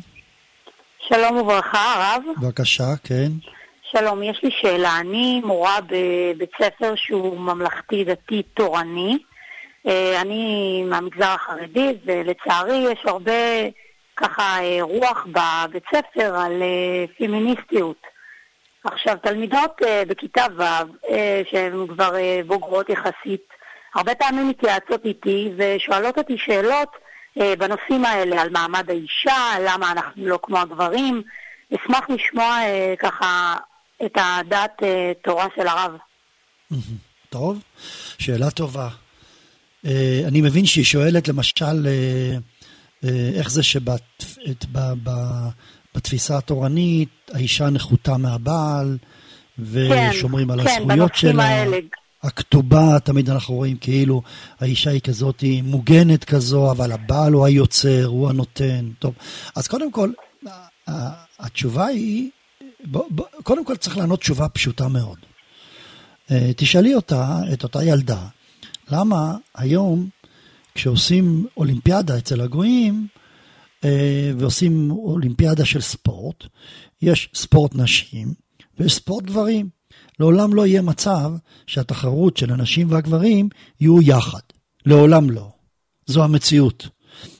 [1.08, 2.22] שלום וברכה, הרב.
[2.42, 3.28] בבקשה, כן.
[3.90, 4.98] שלום, יש לי שאלה.
[5.00, 9.18] אני מורה בבית ספר שהוא ממלכתי דתי תורני.
[9.86, 13.32] אה, אני מהמגזר החרדי, ולצערי יש הרבה
[14.16, 18.11] ככה אה, רוח בבית ספר על אה, פמיניסטיות.
[18.84, 21.10] עכשיו, תלמידות uh, בכיתה ו', uh,
[21.50, 23.48] שהן כבר uh, בוגרות יחסית,
[23.94, 26.88] הרבה פעמים מתייעצות איתי ושואלות אותי שאלות
[27.38, 31.22] uh, בנושאים האלה, על מעמד האישה, למה אנחנו לא כמו הגברים.
[31.74, 33.56] אשמח לשמוע uh, ככה
[34.04, 34.84] את הדת uh,
[35.24, 35.92] תורה של הרב.
[37.30, 37.62] טוב,
[38.18, 38.88] שאלה טובה.
[39.86, 39.88] Uh,
[40.28, 44.24] אני מבין שהיא שואלת למשל, uh, uh, איך זה שבת...
[45.94, 48.98] בתפיסה התורנית, האישה נחותה מהבעל,
[49.58, 51.44] ושומרים כן, על כן, הזכויות שלה.
[51.44, 51.76] האלה.
[52.22, 54.22] הכתובה, תמיד אנחנו רואים כאילו
[54.60, 58.90] האישה היא כזאת, היא מוגנת כזו, אבל הבעל הוא היוצר, הוא הנותן.
[58.98, 59.14] טוב,
[59.56, 60.10] אז קודם כל,
[61.38, 62.30] התשובה היא,
[62.84, 65.18] בוא, בוא, קודם כל צריך לענות תשובה פשוטה מאוד.
[66.30, 68.26] אה, תשאלי אותה, את אותה ילדה,
[68.90, 70.08] למה היום
[70.74, 73.06] כשעושים אולימפיאדה אצל הגויים,
[74.38, 76.44] ועושים אולימפיאדה של ספורט.
[77.02, 78.34] יש ספורט נשים
[78.78, 79.68] ויש ספורט גברים.
[80.20, 81.32] לעולם לא יהיה מצב
[81.66, 83.48] שהתחרות של הנשים והגברים
[83.80, 84.40] יהיו יחד.
[84.86, 85.50] לעולם לא.
[86.06, 86.88] זו המציאות.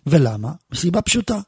[0.07, 0.53] ולמה?
[0.73, 1.41] מסיבה פשוטה.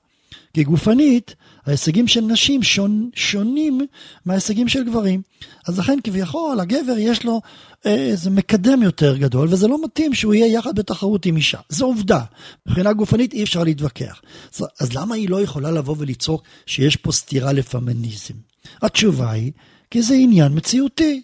[0.55, 1.35] כי גופנית,
[1.67, 3.81] ההישגים של נשים שונ, שונים
[4.25, 5.23] מההישגים של גברים.
[5.67, 7.41] אז לכן כביכול הגבר יש לו
[7.87, 11.59] אה, איזה מקדם יותר גדול, וזה לא מתאים שהוא יהיה יחד בתחרות עם אישה.
[11.69, 12.21] זו עובדה.
[12.67, 14.23] מבחינה גופנית אי אפשר להתווכח.
[14.55, 18.35] אז, אז למה היא לא יכולה לבוא ולצעוק שיש פה סתירה לפמיניזם?
[18.83, 19.53] התשובה היא,
[19.91, 21.23] כי זה עניין מציאותי.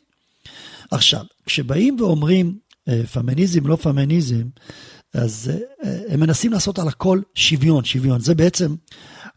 [0.90, 4.42] עכשיו, כשבאים ואומרים אה, פמיניזם, לא פמיניזם,
[5.14, 5.52] אז
[5.84, 8.20] אה, הם מנסים לעשות על הכל שוויון, שוויון.
[8.20, 8.74] זה בעצם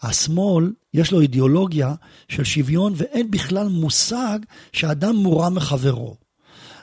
[0.04, 1.94] השמאל, יש לו אידיאולוגיה
[2.30, 4.40] של שוויון ואין בכלל מושג
[4.74, 6.16] שאדם מורם מחברו.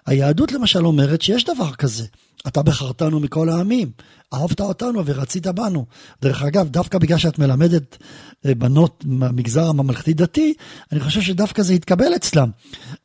[0.06, 2.04] היהדות למשל אומרת שיש דבר כזה.
[2.48, 3.90] אתה בחרתנו מכל העמים,
[4.34, 5.86] אהבת אותנו ורצית בנו.
[6.22, 7.96] דרך אגב, דווקא בגלל שאת מלמדת
[8.46, 10.54] אה, בנות מהמגזר הממלכתי-דתי,
[10.92, 12.50] אני חושב שדווקא זה יתקבל אצלם.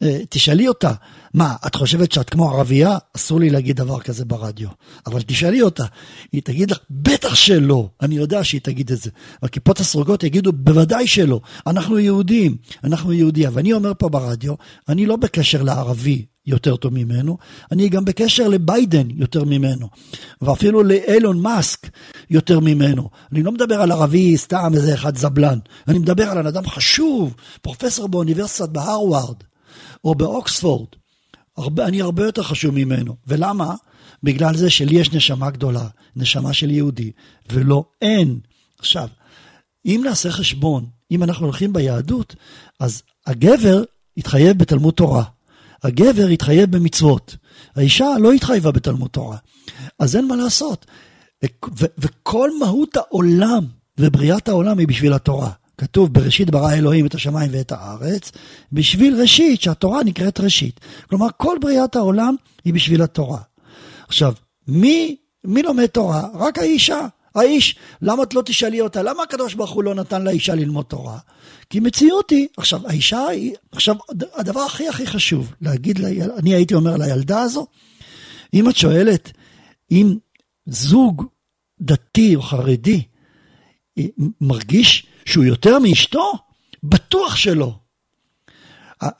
[0.03, 0.91] אה, תשאלי אותה,
[1.35, 2.97] מה, את חושבת שאת כמו ערבייה?
[3.15, 4.69] אסור לי להגיד דבר כזה ברדיו.
[5.05, 5.85] אבל תשאלי אותה,
[6.31, 7.89] היא תגיד לך, בטח שלא.
[8.01, 9.09] אני יודע שהיא תגיד את זה.
[9.43, 11.41] הכיפות הסרוגות יגידו, בוודאי שלא.
[11.67, 13.49] אנחנו יהודים, אנחנו יהודיה.
[13.53, 14.53] ואני אומר פה ברדיו,
[14.89, 17.37] אני לא בקשר לערבי יותר טוב ממנו,
[17.71, 19.87] אני גם בקשר לביידן יותר ממנו,
[20.41, 21.89] ואפילו לאילון מאסק
[22.29, 23.09] יותר ממנו.
[23.31, 28.07] אני לא מדבר על ערבי סתם איזה אחד זבלן, אני מדבר על אדם חשוב, פרופסור
[28.07, 29.37] באוניברסיטת בהרווארד,
[30.03, 30.87] או באוקספורד.
[31.57, 33.15] הרבה, אני הרבה יותר חשוב ממנו.
[33.27, 33.75] ולמה?
[34.23, 37.11] בגלל זה שלי יש נשמה גדולה, נשמה של יהודי,
[37.51, 38.39] ולא אין.
[38.79, 39.09] עכשיו,
[39.85, 42.35] אם נעשה חשבון, אם אנחנו הולכים ביהדות,
[42.79, 43.83] אז הגבר
[44.17, 45.23] התחייב בתלמוד תורה.
[45.83, 47.35] הגבר התחייב במצוות.
[47.75, 49.37] האישה לא התחייבה בתלמוד תורה.
[49.99, 50.85] אז אין מה לעשות.
[51.97, 53.65] וכל מהות העולם
[53.97, 55.51] ובריאת העולם היא בשביל התורה.
[55.77, 58.31] כתוב בראשית ברא אלוהים את השמיים ואת הארץ,
[58.71, 60.79] בשביל ראשית, שהתורה נקראת ראשית.
[61.09, 62.35] כלומר, כל בריאת העולם
[62.65, 63.41] היא בשביל התורה.
[64.07, 64.33] עכשיו,
[64.67, 66.27] מי, מי לומד תורה?
[66.33, 67.07] רק האישה.
[67.35, 69.03] האיש, למה את לא תשאלי אותה?
[69.03, 71.17] למה הקדוש ברוך הוא לא נתן לאישה ללמוד תורה?
[71.69, 73.95] כי מציאות היא, עכשיו, האישה היא, עכשיו,
[74.35, 77.67] הדבר הכי הכי חשוב להגיד, לה, אני הייתי אומר לילדה הזו,
[78.53, 79.31] אם את שואלת,
[79.91, 80.15] אם
[80.65, 81.25] זוג
[81.81, 83.03] דתי או חרדי
[84.41, 86.33] מרגיש שהוא יותר מאשתו?
[86.83, 87.75] בטוח שלא.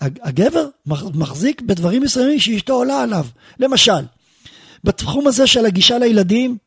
[0.01, 0.67] הגבר
[1.13, 3.25] מחזיק בדברים מסוימים שאשתו עולה עליו.
[3.59, 4.05] למשל,
[4.83, 6.57] בתחום הזה של הגישה לילדים,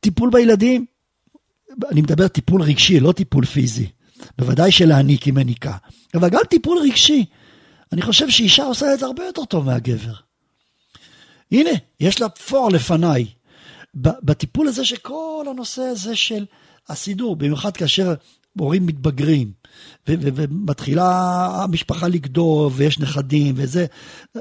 [0.00, 0.86] טיפול בילדים,
[1.90, 3.88] אני מדבר טיפול רגשי, לא טיפול פיזי.
[4.38, 5.76] בוודאי שלהעניק היא מניקה.
[6.14, 7.24] אבל גם טיפול רגשי.
[7.92, 10.14] אני חושב שאישה עושה את זה הרבה יותר טוב מהגבר.
[11.52, 13.26] הנה, יש לה פור לפניי.
[13.94, 16.44] בטיפול הזה שכל הנושא הזה של
[16.88, 18.14] הסידור, במיוחד כאשר
[18.58, 19.52] הורים מתבגרים,
[20.08, 23.86] ומתחילה המשפחה לגדול, ויש נכדים, וזה,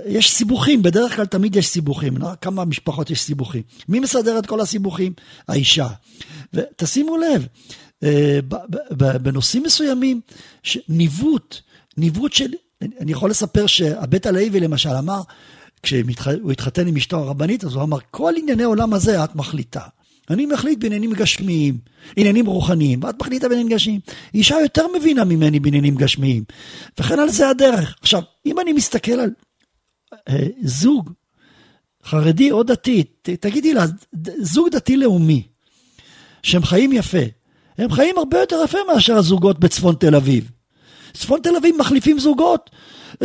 [0.05, 2.27] יש סיבוכים, בדרך כלל תמיד יש סיבוכים, לא?
[2.41, 3.61] כמה משפחות יש סיבוכים.
[3.89, 5.13] מי מסדר את כל הסיבוכים?
[5.47, 5.87] האישה.
[6.53, 7.47] ותשימו לב,
[8.03, 8.39] אה,
[9.21, 10.21] בנושאים מסוימים,
[10.89, 11.55] ניווט,
[11.97, 12.49] ניווט של,
[12.81, 15.21] אני יכול לספר שהבית הלוי למשל אמר,
[15.83, 19.81] כשהוא התחתן עם אשתו הרבנית, אז הוא אמר, כל ענייני עולם הזה את מחליטה.
[20.29, 21.77] אני מחליט בעניינים גשמיים,
[22.15, 23.99] עניינים רוחניים, ואת מחליטה בעניינים גשמיים.
[24.33, 26.43] אישה יותר מבינה ממני בעניינים גשמיים,
[26.99, 27.95] וכן על זה הדרך.
[28.01, 29.29] עכשיו, אם אני מסתכל על
[30.29, 31.11] אה, זוג
[32.03, 33.85] חרדי או דתי, ת, תגידי לה,
[34.39, 35.47] זוג דתי-לאומי,
[36.43, 37.17] שהם חיים יפה,
[37.77, 40.51] הם חיים הרבה יותר יפה מאשר הזוגות בצפון תל אביב.
[41.13, 42.69] צפון תל אביב מחליפים זוגות.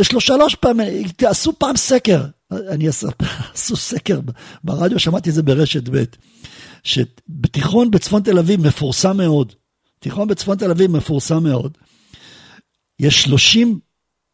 [0.01, 0.87] שלוש, פעמים,
[1.25, 2.87] עשו פעם סקר, אני
[3.53, 4.19] עשו סקר
[4.63, 6.03] ברדיו, שמעתי את זה ברשת ב'.
[6.83, 9.53] שבתיכון בצפון תל אביב מפורסם מאוד,
[9.99, 11.77] תיכון בצפון תל אביב מפורסם מאוד,
[12.99, 13.79] יש 30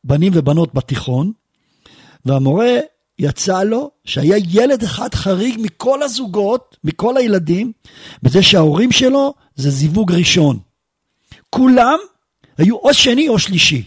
[0.03, 1.31] בנים ובנות בתיכון,
[2.25, 2.79] והמורה
[3.19, 7.71] יצא לו שהיה ילד אחד חריג מכל הזוגות, מכל הילדים,
[8.23, 10.59] בזה שההורים שלו זה זיווג ראשון.
[11.49, 11.99] כולם
[12.57, 13.83] היו או שני או שלישי.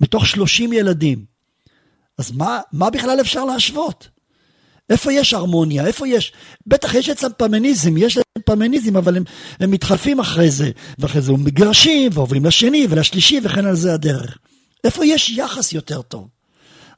[0.00, 1.24] מתוך 30 ילדים.
[2.18, 4.08] אז מה, מה בכלל אפשר להשוות?
[4.90, 5.86] איפה יש הרמוניה?
[5.86, 6.32] איפה יש?
[6.66, 9.24] בטח יש אצלם פמיניזם, יש להם פמיניזם, אבל הם,
[9.60, 14.38] הם מתחלפים אחרי זה, ואחרי זה הם מגרשים, ועוברים לשני ולשלישי, וכן על זה הדרך.
[14.84, 16.28] איפה יש יחס יותר טוב?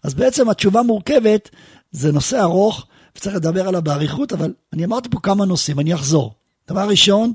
[0.02, 1.50] אז בעצם התשובה מורכבת,
[1.92, 6.34] זה נושא ארוך, וצריך לדבר עליו באריכות, אבל אני אמרתי פה כמה נושאים, אני אחזור.
[6.68, 7.32] דבר ראשון,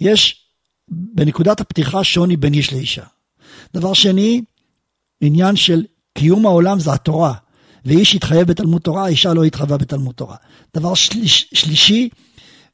[0.00, 0.46] יש
[0.88, 3.04] בנקודת הפתיחה שוני בין איש לאישה.
[3.74, 4.42] דבר שני,
[5.20, 5.84] עניין של
[6.18, 7.34] קיום העולם זה התורה.
[7.86, 10.36] ואיש התחייב בתלמוד תורה, האישה לא התחייבה בתלמוד תורה.
[10.76, 12.08] דבר שליש, שלישי,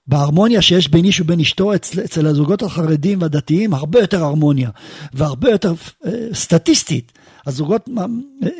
[0.06, 4.70] בהרמוניה שיש בין איש ובין אשתו, אצל, אצל הזוגות החרדים והדתיים, הרבה יותר הרמוניה,
[5.12, 5.74] והרבה יותר
[6.06, 7.12] אה, סטטיסטית.
[7.46, 7.88] הזוגות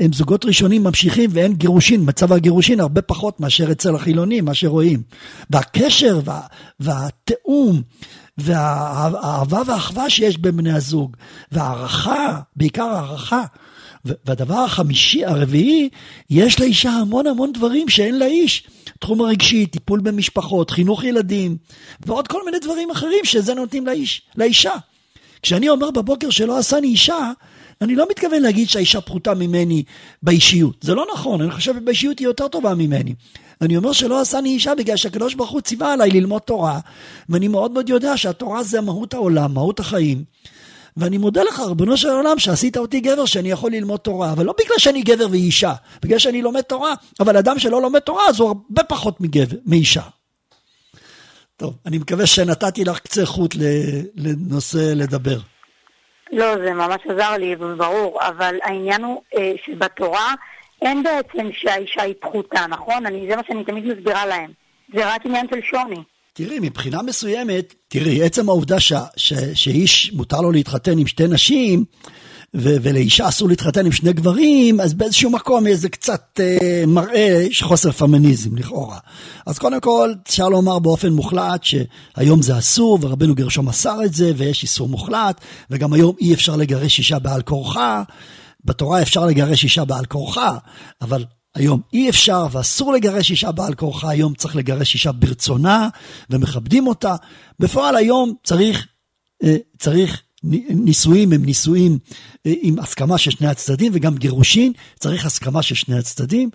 [0.00, 5.02] הם זוגות ראשונים ממשיכים ואין גירושין, מצב הגירושין הרבה פחות מאשר אצל החילונים, מה שרואים.
[5.50, 6.40] והקשר וה,
[6.80, 7.82] והתיאום
[8.38, 11.16] והאהבה והאחווה שיש בין בני הזוג,
[11.52, 13.42] והערכה, בעיקר הערכה
[14.04, 15.88] והדבר החמישי, הרביעי,
[16.30, 18.66] יש לאישה המון המון דברים שאין לאיש.
[19.00, 21.56] תחום הרגשי, טיפול במשפחות, חינוך ילדים,
[22.06, 24.72] ועוד כל מיני דברים אחרים שזה נותנים לאיש, לאישה.
[25.42, 27.30] כשאני אומר בבוקר שלא עשני אישה,
[27.80, 29.82] אני לא מתכוון להגיד שהאישה פחותה ממני
[30.22, 30.76] באישיות.
[30.80, 33.14] זה לא נכון, אני חושב שבאישיות היא יותר טובה ממני.
[33.60, 36.80] אני אומר שלא עשני אישה בגלל שהקדוש ברוך הוא ציווה עליי ללמוד תורה,
[37.28, 40.24] ואני מאוד מאוד יודע שהתורה זה מהות העולם, מהות החיים.
[40.96, 44.55] ואני מודה לך, רבנו של העולם, שעשית אותי גבר שאני יכול ללמוד תורה, אבל לא
[44.59, 48.48] בגלל שאני גבר ואישה, בגלל שאני לומד תורה, אבל אדם שלא לומד תורה אז הוא
[48.48, 50.02] הרבה פחות מגבר, מאישה.
[51.57, 53.55] טוב, אני מקווה שנתתי לך קצה חוט
[54.16, 55.38] לנושא לדבר.
[56.33, 60.35] לא, זה ממש עזר לי, ברור, אבל העניין הוא אה, שבתורה
[60.83, 63.07] אין בעצם שהאישה היא פחותה, נכון?
[63.07, 64.50] אני, זה מה שאני תמיד מסבירה להם.
[64.94, 66.02] זה רק עניין של שוני.
[66.35, 71.85] תראי, מבחינה מסוימת, תראי, עצם העובדה ש, ש, שאיש מותר לו להתחתן עם שתי נשים,
[72.57, 77.92] ו- ולאישה אסור להתחתן עם שני גברים, אז באיזשהו מקום זה קצת אה, מראה חוסר
[77.92, 78.99] פמיניזם לכאורה.
[79.47, 84.33] אז קודם כל, אפשר לומר באופן מוחלט שהיום זה אסור, ורבנו גרשום אסר את זה,
[84.37, 85.40] ויש איסור מוחלט,
[85.71, 88.03] וגם היום אי אפשר לגרש אישה בעל כורחה.
[88.64, 90.57] בתורה אפשר לגרש אישה בעל כורחה,
[91.03, 95.88] אבל היום אי אפשר ואסור לגרש אישה בעל כורחה, היום צריך לגרש אישה ברצונה
[96.30, 97.16] ומכבדים אותה.
[97.58, 98.86] בפועל היום צריך,
[99.44, 101.98] אה, צריך נישואים הם נישואים
[102.46, 106.50] אה, עם הסכמה של שני הצדדים וגם גירושין צריך הסכמה של שני הצדדים.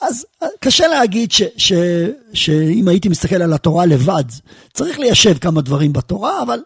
[0.00, 1.32] אז אה, קשה להגיד
[2.34, 4.24] שאם הייתי מסתכל על התורה לבד,
[4.72, 6.58] צריך ליישב כמה דברים בתורה, אבל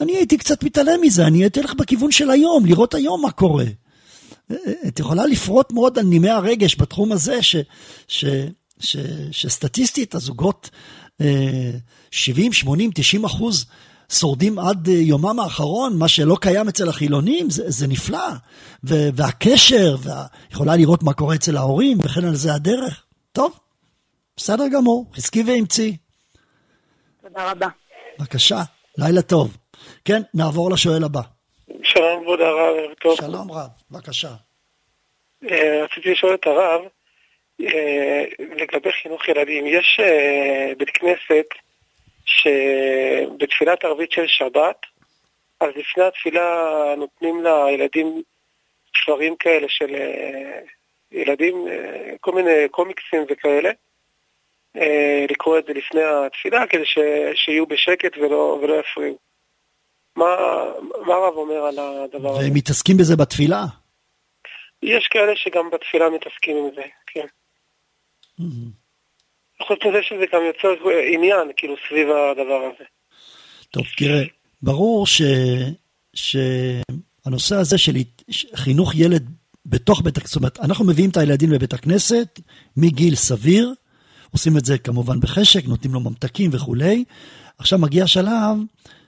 [0.00, 3.64] אני הייתי קצת מתעלם מזה, אני הייתי הולך בכיוון של היום, לראות היום מה קורה.
[4.86, 7.56] את יכולה לפרוט מאוד על נימי הרגש בתחום הזה, ש,
[8.08, 8.24] ש,
[8.80, 8.96] ש,
[9.30, 10.70] שסטטיסטית הזוגות
[12.10, 13.66] 70, 80, 90 אחוז
[14.12, 18.28] שורדים עד אה, יומם האחרון, מה שלא קיים אצל החילונים, זה, זה נפלא.
[18.84, 23.04] ו, והקשר, ויכולה לראות מה קורה אצל ההורים, וכן על זה הדרך.
[23.32, 23.58] טוב,
[24.36, 25.96] בסדר גמור, חזקי ואמצי.
[27.22, 27.68] תודה רבה.
[28.18, 28.62] בבקשה,
[28.98, 29.56] לילה טוב.
[30.04, 31.20] כן, נעבור לשואל הבא.
[31.94, 33.16] שלום כבוד הרב, ערב טוב.
[33.16, 34.28] שלום רב, בבקשה.
[35.50, 36.80] אה, רציתי לשאול את הרב,
[37.60, 41.46] אה, לגבי חינוך ילדים, יש אה, בית כנסת
[42.24, 44.76] שבתפילת ערבית של שבת,
[45.60, 48.22] אז לפני התפילה נותנים לילדים
[49.02, 49.94] ספרים כאלה של
[51.12, 51.66] ילדים,
[52.20, 53.70] כל מיני קומיקסים וכאלה,
[55.30, 56.84] לקרוא את זה לפני התפילה כדי
[57.34, 59.23] שיהיו בשקט ולא, ולא יפריעו.
[60.16, 60.26] מה,
[61.06, 62.38] מה הרב אומר על הדבר הזה?
[62.44, 63.64] והם מתעסקים בזה בתפילה?
[64.82, 67.26] יש כאלה שגם בתפילה מתעסקים עם זה, כן.
[69.66, 72.84] חוץ מזה שזה גם יוצר עניין, כאילו, סביב הדבר הזה.
[73.70, 74.22] טוב, תראה,
[74.62, 75.22] ברור ש...
[76.14, 77.92] שהנושא הזה של
[78.54, 79.30] חינוך ילד
[79.66, 82.40] בתוך בית הכנסת, זאת אומרת, אנחנו מביאים את הילדים לבית הכנסת
[82.76, 83.74] מגיל סביר,
[84.32, 87.04] עושים את זה כמובן בחשק, נותנים לו ממתקים וכולי.
[87.58, 88.56] עכשיו מגיע שלב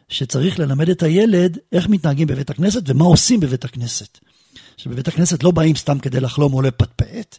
[0.09, 4.19] שצריך ללמד את הילד איך מתנהגים בבית הכנסת ומה עושים בבית הכנסת.
[4.77, 7.39] שבבית הכנסת לא באים סתם כדי לחלום או לפטפט,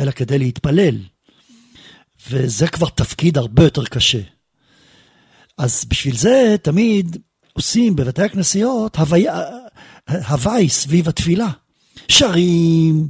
[0.00, 0.98] אלא כדי להתפלל.
[2.30, 4.20] וזה כבר תפקיד הרבה יותר קשה.
[5.58, 7.16] אז בשביל זה תמיד
[7.52, 9.26] עושים בבתי הכנסיות הווי,
[10.08, 11.48] הווי סביב התפילה.
[12.08, 13.08] שרים,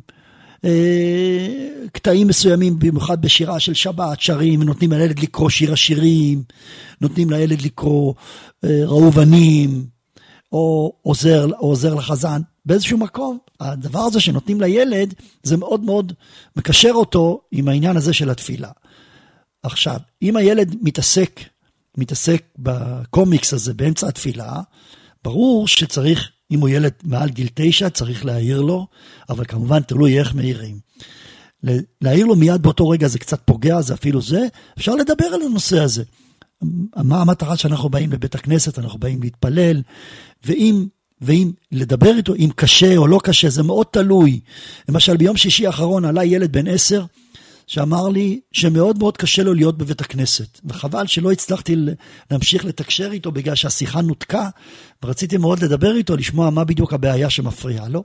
[0.64, 1.48] אה,
[1.92, 6.42] קטעים מסוימים, במיוחד בשירה של שבת, שרים, נותנים לילד לקרוא שיר השירים,
[7.00, 8.14] נותנים לילד לקרוא
[8.64, 9.86] אה, ראובנים,
[10.52, 12.40] או עוזר, או עוזר לחזן.
[12.64, 16.12] באיזשהו מקום, הדבר הזה שנותנים לילד, זה מאוד מאוד
[16.56, 18.70] מקשר אותו עם העניין הזה של התפילה.
[19.62, 21.40] עכשיו, אם הילד מתעסק,
[21.96, 24.60] מתעסק בקומיקס הזה באמצע התפילה,
[25.24, 28.86] ברור שצריך אם הוא ילד מעל גיל תשע, צריך להעיר לו,
[29.28, 30.78] אבל כמובן תלוי איך מעירים.
[32.00, 34.46] להעיר לו מיד באותו רגע זה קצת פוגע, זה אפילו זה,
[34.78, 36.04] אפשר לדבר על הנושא הזה.
[36.96, 39.82] מה המטרה שאנחנו באים לבית הכנסת, אנחנו באים להתפלל,
[40.44, 40.86] ואם,
[41.20, 44.40] ואם לדבר איתו, אם קשה או לא קשה, זה מאוד תלוי.
[44.88, 47.04] למשל, ביום שישי האחרון עלה ילד בן עשר,
[47.66, 51.76] שאמר לי שמאוד מאוד קשה לו להיות בבית הכנסת, וחבל שלא הצלחתי
[52.30, 54.48] להמשיך לתקשר איתו בגלל שהשיחה נותקה,
[55.04, 58.04] ורציתי מאוד לדבר איתו, לשמוע מה בדיוק הבעיה שמפריעה לו.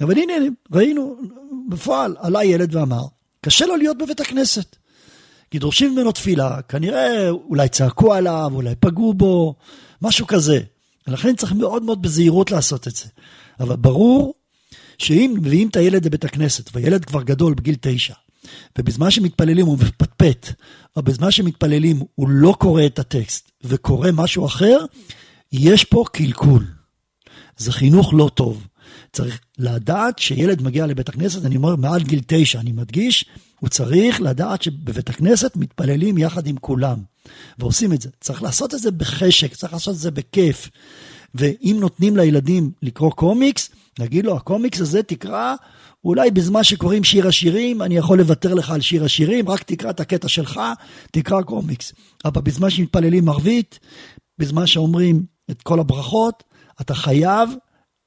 [0.00, 0.32] אבל הנה,
[0.72, 1.16] ראינו,
[1.68, 3.04] בפועל, עלה ילד ואמר,
[3.40, 4.76] קשה לו להיות בבית הכנסת.
[5.54, 9.54] כי דורשים ממנו תפילה, כנראה אולי צעקו עליו, אולי פגעו בו,
[10.02, 10.60] משהו כזה.
[11.06, 13.04] ולכן צריך מאוד מאוד בזהירות לעשות את זה.
[13.60, 14.34] אבל ברור
[14.98, 18.14] שאם מביאים את הילד לבית הכנסת, והילד כבר גדול בגיל תשע,
[18.78, 20.52] ובזמן שמתפללים הוא מפטפט,
[20.96, 24.78] או בזמן שמתפללים הוא לא קורא את הטקסט וקורא משהו אחר,
[25.52, 26.66] יש פה קלקול.
[27.56, 28.66] זה חינוך לא טוב.
[29.14, 33.24] צריך לדעת שילד מגיע לבית הכנסת, אני אומר מעל גיל תשע, אני מדגיש,
[33.60, 36.98] הוא צריך לדעת שבבית הכנסת מתפללים יחד עם כולם,
[37.58, 38.08] ועושים את זה.
[38.20, 40.70] צריך לעשות את זה בחשק, צריך לעשות את זה בכיף.
[41.34, 45.54] ואם נותנים לילדים לקרוא קומיקס, נגיד לו, הקומיקס הזה תקרא
[46.04, 50.00] אולי בזמן שקוראים שיר השירים, אני יכול לוותר לך על שיר השירים, רק תקרא את
[50.00, 50.60] הקטע שלך,
[51.10, 51.92] תקרא קומיקס.
[52.24, 53.78] אבל בזמן שמתפללים ערבית,
[54.38, 56.44] בזמן שאומרים את כל הברכות,
[56.80, 57.50] אתה חייב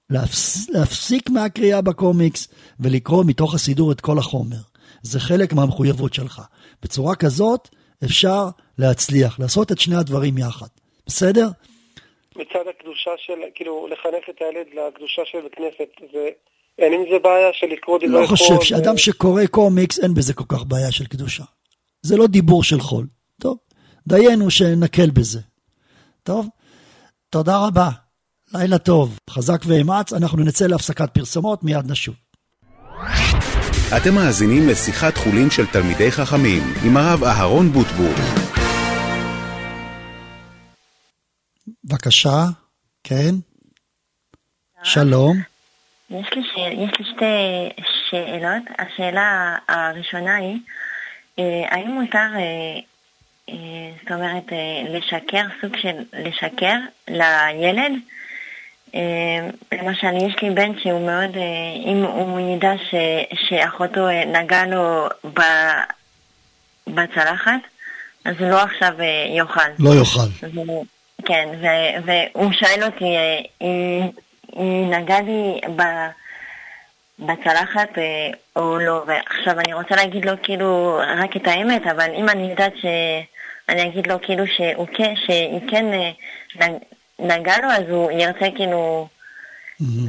[0.09, 0.69] להפס...
[0.69, 2.47] להפסיק מהקריאה בקומיקס
[2.79, 4.57] ולקרוא מתוך הסידור את כל החומר.
[5.01, 6.41] זה חלק מהמחויבות שלך.
[6.83, 7.69] בצורה כזאת
[8.05, 8.43] אפשר
[8.77, 10.67] להצליח, לעשות את שני הדברים יחד.
[11.07, 11.47] בסדר?
[12.35, 16.29] מצד הקדושה של, כאילו, לחנך את הילד לקדושה של הכנסת, זה
[16.79, 18.21] אין עם זה בעיה של לקרוא דברי חול?
[18.21, 21.43] לא חושב שאדם שקורא קומיקס אין בזה כל כך בעיה של קדושה.
[22.01, 23.07] זה לא דיבור של חול.
[23.41, 23.57] טוב,
[24.07, 25.39] דיינו שנקל בזה.
[26.23, 26.47] טוב,
[27.29, 27.89] תודה רבה.
[28.53, 32.15] לילה טוב, חזק ואמץ, אנחנו נצא להפסקת פרסומות, מיד נשוב.
[33.97, 38.13] אתם מאזינים לשיחת חולין של תלמידי חכמים עם הרב אהרון בוטבור.
[41.83, 42.45] בבקשה,
[43.03, 43.35] כן?
[44.83, 45.37] שלום.
[46.09, 46.57] יש לי, ש...
[46.57, 48.63] יש לי שתי שאלות.
[48.79, 50.59] השאלה הראשונה היא,
[51.39, 52.79] אה, האם מותר, אה,
[53.49, 54.45] אה, זאת אומרת,
[54.89, 56.77] לשקר, סוג של לשקר
[57.07, 57.91] לילד?
[59.71, 61.37] למשל, יש לי בן שהוא מאוד,
[61.85, 62.95] אם הוא ידע ש,
[63.47, 65.41] שאחותו נגע לו ב,
[66.87, 67.61] בצלחת,
[68.25, 68.93] אז הוא לא עכשיו
[69.35, 69.61] יאכל.
[69.79, 70.47] לא יאכל.
[71.25, 71.65] כן, ו,
[72.05, 73.15] והוא שואל אותי,
[74.53, 75.81] היא נגעה לי ב...
[77.19, 82.29] בצלחת אה, או לא, ועכשיו אני רוצה להגיד לו כאילו רק את האמת, אבל אם
[82.29, 85.85] אני יודעת שאני אגיד לו כאילו שהוא כן, שהיא כן
[87.19, 89.07] אה, נגעה לו, אז הוא ירצה כאילו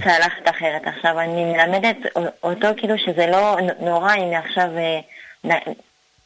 [0.05, 0.83] צלחת אחרת.
[0.85, 1.97] עכשיו אני מלמדת
[2.43, 4.69] אותו כאילו שזה לא נורא אם עכשיו
[5.45, 5.59] אה,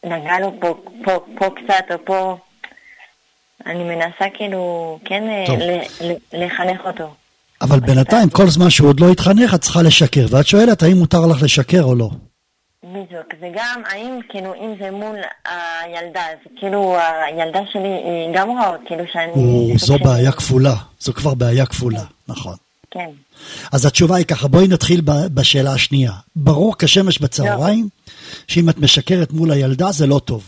[0.05, 0.75] נגע לו פה,
[1.05, 2.37] פה, פה קצת או פה...
[3.67, 5.25] אני מנסה כאילו כן
[6.33, 7.15] לחנך אותו.
[7.61, 10.27] אבל בינתיים, כל זמן שהוא עוד לא התחנך, את צריכה לשקר.
[10.31, 12.11] ואת שואלת האם מותר לך לשקר או לא.
[12.85, 18.77] בדיוק, וגם האם, כאילו, אם זה מול הילדה, אז כאילו, הילדה שלי היא גם רואה,
[18.87, 19.33] כאילו שאני...
[19.35, 22.57] או, זו בעיה כפולה, זו כבר בעיה כפולה, נכון.
[22.91, 23.11] כן.
[23.73, 25.01] אז התשובה היא ככה, בואי נתחיל
[25.35, 26.13] בשאלה השנייה.
[26.37, 27.89] ברור כשמש בצהריים,
[28.49, 30.45] שאם את משקרת מול הילדה זה לא טוב.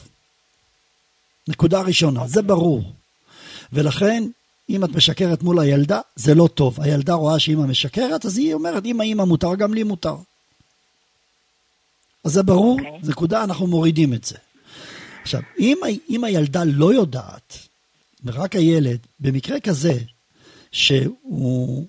[1.48, 2.82] נקודה ראשונה, זה ברור.
[3.72, 4.24] ולכן
[4.70, 6.80] אם את משקרת מול הילדה, זה לא טוב.
[6.80, 10.16] הילדה רואה שאמא משקרת, אז היא אומרת, אם האמא מותר, גם לי מותר.
[12.24, 12.86] אז זה ברור, okay.
[12.86, 13.08] אוקיי.
[13.08, 14.36] נקודה, אנחנו מורידים את זה.
[15.22, 15.78] עכשיו, אם,
[16.10, 17.58] אם הילדה לא יודעת,
[18.24, 19.98] ורק הילד, במקרה כזה,
[20.72, 21.86] שהוא,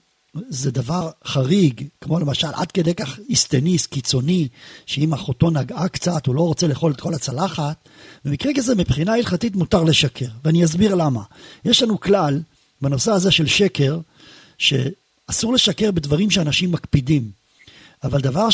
[0.49, 4.47] זה דבר חריג, כמו למשל עד כדי כך היסטניסט, קיצוני,
[4.85, 7.89] שאם אחותו נגעה קצת, הוא לא רוצה לאכול את כל הצלחת,
[8.25, 11.21] במקרה כזה מבחינה הלכתית מותר לשקר, ואני אסביר למה.
[11.65, 12.41] יש לנו כלל
[12.81, 13.99] בנושא הזה של שקר,
[14.57, 17.31] שאסור לשקר בדברים שאנשים מקפידים,
[18.03, 18.49] אבל דבר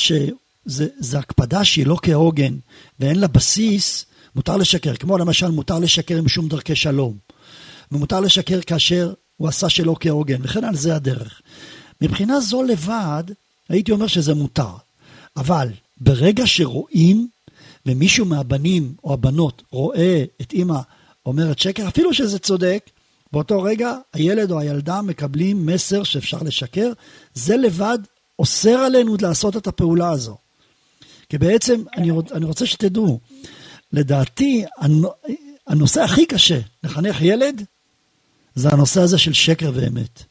[0.68, 2.57] שזה הקפדה שהיא לא כהוגן
[2.99, 4.05] ואין לה בסיס,
[4.36, 4.95] מותר לשקר.
[4.95, 7.18] כמו למשל, מותר לשקר משום דרכי שלום,
[7.91, 11.41] ומותר לשקר כאשר הוא עשה שלא כהוגן, וכן על זה הדרך.
[12.01, 13.24] מבחינה זו לבד,
[13.70, 14.74] הייתי אומר שזה מותר.
[15.38, 17.28] אבל ברגע שרואים,
[17.86, 20.80] ומישהו מהבנים או הבנות רואה את אימא
[21.26, 22.89] אומרת שקר, אפילו שזה צודק,
[23.34, 26.91] באותו רגע הילד או הילדה מקבלים מסר שאפשר לשקר,
[27.34, 27.99] זה לבד
[28.39, 30.38] אוסר עלינו לעשות את הפעולה הזו.
[31.32, 33.20] כי בעצם, אני, רוצ, אני רוצה שתדעו,
[33.94, 34.64] לדעתי,
[35.68, 37.64] הנושא הכי קשה לחנך ילד,
[38.56, 40.24] זה הנושא הזה של שקר ואמת.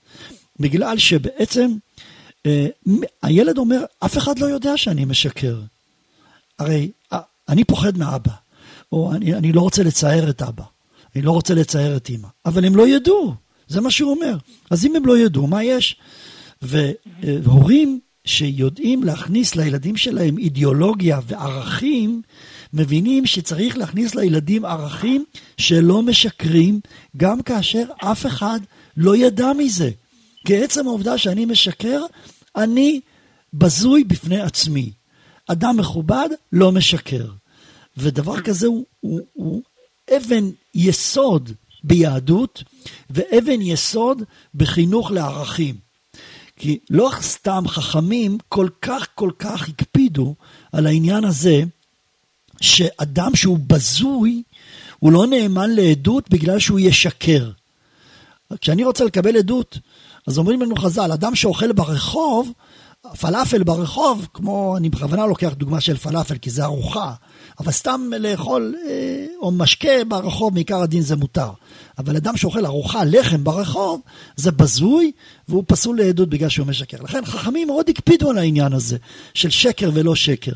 [0.59, 1.71] בגלל שבעצם,
[2.47, 2.67] אה,
[3.23, 5.61] הילד אומר, אף אחד לא יודע שאני משקר.
[6.59, 8.33] הרי אה, אני פוחד מאבא,
[8.93, 10.65] או אני, אני לא רוצה לצער את אבא.
[11.15, 12.29] אני לא רוצה לצייר את אימא.
[12.47, 13.35] אבל הם לא ידעו,
[13.69, 14.37] זה מה שהוא אומר.
[14.71, 15.97] אז אם הם לא ידעו, מה יש?
[16.63, 22.23] והורים שיודעים להכניס לילדים שלהם אידיאולוגיה וערכים,
[22.73, 25.25] מבינים שצריך להכניס לילדים ערכים
[25.57, 26.81] שלא משקרים,
[27.17, 28.61] גם כאשר אף אחד
[28.97, 29.91] לא ידע מזה.
[30.47, 32.01] כי עצם העובדה שאני משקר,
[32.57, 33.01] אני
[33.55, 34.91] בזוי בפני עצמי.
[35.47, 37.27] אדם מכובד לא משקר.
[37.97, 39.63] ודבר כזה הוא, הוא, הוא
[40.17, 41.53] אבן יסוד
[41.85, 42.63] ביהדות
[43.11, 44.23] ואבן יסוד
[44.55, 45.90] בחינוך לערכים.
[46.61, 50.35] כי לא סתם חכמים כל כך כל כך הקפידו
[50.73, 51.63] על העניין הזה
[52.61, 54.43] שאדם שהוא בזוי
[54.99, 57.51] הוא לא נאמן לעדות בגלל שהוא ישקר.
[58.61, 59.79] כשאני רוצה לקבל עדות,
[60.27, 62.53] אז אומרים לנו חז"ל, אדם שאוכל ברחוב,
[63.21, 67.15] פלאפל ברחוב, כמו, אני בכוונה לוקח דוגמה של פלאפל כי זה ארוחה,
[67.61, 71.51] אבל סתם לאכול אה, או משקה ברחוב, מעיקר הדין זה מותר.
[71.99, 74.01] אבל אדם שאוכל ארוחה, לחם ברחוב,
[74.37, 75.13] זה בזוי,
[75.49, 77.03] והוא פסול לעדות בגלל שהוא משקר.
[77.03, 78.97] לכן חכמים מאוד הקפידו על העניין הזה,
[79.35, 80.53] של שקר ולא שקר.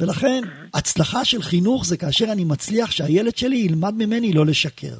[0.00, 0.44] ולכן,
[0.74, 4.94] הצלחה של חינוך זה כאשר אני מצליח שהילד שלי ילמד ממני לא לשקר.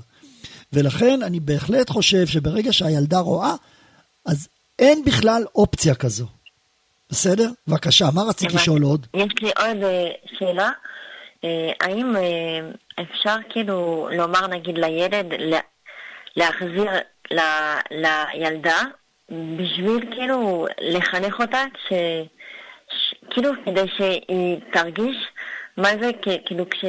[0.73, 3.55] ולכן אני בהחלט חושב שברגע שהילדה רואה,
[4.27, 4.49] אז
[4.79, 6.27] אין בכלל אופציה כזו.
[7.11, 7.51] בסדר?
[7.67, 9.07] בבקשה, מה רצית לשאול עוד?
[9.15, 10.71] יש לי עוד אה, שאלה.
[11.47, 15.27] אה, האם אה, אפשר כאילו לומר נגיד לילד
[16.37, 16.91] להחזיר
[17.31, 17.41] ל,
[17.91, 18.83] לילדה
[19.31, 21.93] בשביל כאילו לחנך אותה ש,
[23.31, 25.17] כאילו כדי שהיא תרגיש
[25.77, 26.11] מה זה
[26.47, 26.85] כאילו כש,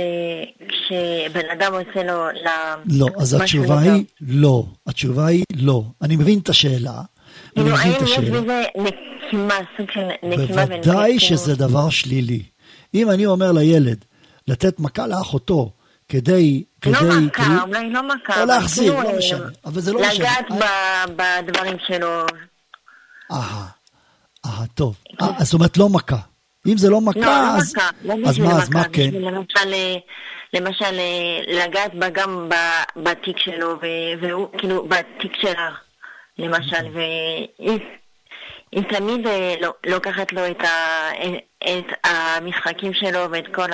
[0.68, 2.28] כשבן אדם עושה לו.
[2.86, 4.64] לא, אז התשובה היא לא.
[4.88, 5.84] התשובה היא לא.
[6.02, 7.02] אני מבין את השאלה.
[7.56, 10.66] כאילו, האם יש בזה נקימה, סוג של נקימה?
[10.66, 12.44] בוודאי שזה דבר שלילי.
[12.94, 14.06] אם אני אומר לילד
[14.48, 15.72] לתת מכה לאחותו
[16.10, 16.64] כדי...
[16.86, 17.56] לא מכה, כדי...
[17.68, 18.42] אולי לא מכה.
[18.42, 19.48] או להחזיר, לא אה, משנה.
[19.66, 20.14] אבל זה לא משנה.
[20.14, 20.46] לגעת
[21.16, 22.26] בדברים שלו.
[23.32, 23.68] אהה,
[24.46, 24.96] אהה, טוב.
[25.22, 26.18] אה, זאת אומרת לא מכה.
[26.68, 27.84] אם זה לא מכה, לא, אז, לא
[28.16, 28.22] מכה.
[28.24, 29.10] לא אז מה, אז מה כן?
[29.14, 29.74] למשל,
[30.54, 31.00] למשל
[31.48, 32.50] לגעת בה גם
[32.96, 33.80] בתיק שלו,
[34.22, 35.70] והוא, כאילו, בתיק שלה,
[36.38, 36.90] למשל, אוקיי.
[36.94, 37.80] והיא היא
[38.72, 41.10] תמיד אה, לא, לוקחת לו את, ה,
[41.60, 43.70] את המשחקים שלו ואת כל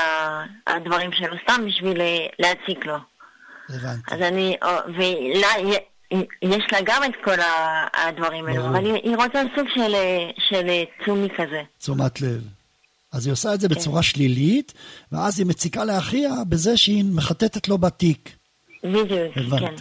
[0.67, 2.95] הדברים שלו, סתם בשביל אה, להציק לו.
[3.69, 4.15] הבנתי.
[4.15, 5.77] אז אני, ולה,
[6.41, 7.39] יש לה גם את כל
[7.93, 9.95] הדברים האלו, אבל היא רוצה סוג של,
[10.49, 11.61] של תשומי כזה.
[11.77, 12.41] תשומת לב.
[13.11, 13.75] אז היא עושה את זה כן.
[13.75, 14.73] בצורה שלילית,
[15.11, 18.35] ואז היא מציקה לאחיה בזה שהיא מחטטת לו בתיק.
[18.83, 19.75] בדיוק, כן.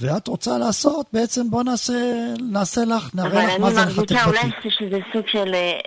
[0.00, 4.18] ואת רוצה לעשות, בעצם בוא נעשה, נעשה לך, נראה לך מה זה לחטט בתיק.
[4.18, 5.78] אבל אני מרגישה אולי שזה סוג של אה,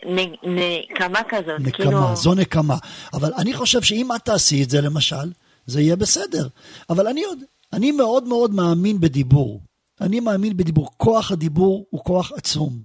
[0.43, 1.59] נקמה כזאת.
[1.59, 2.15] נקמה, כאילו...
[2.15, 2.77] זו נקמה.
[3.13, 5.31] אבל אני חושב שאם את תעשי את זה למשל,
[5.65, 6.47] זה יהיה בסדר.
[6.89, 7.39] אבל אני עוד,
[7.73, 9.61] אני מאוד מאוד מאמין בדיבור.
[10.01, 10.89] אני מאמין בדיבור.
[10.97, 12.79] כוח הדיבור הוא כוח עצום.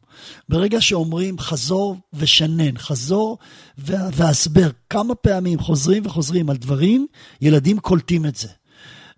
[0.48, 3.38] ברגע שאומרים חזור ושנן, חזור
[3.78, 7.06] והסבר, כמה פעמים חוזרים וחוזרים על דברים,
[7.40, 8.48] ילדים קולטים את זה.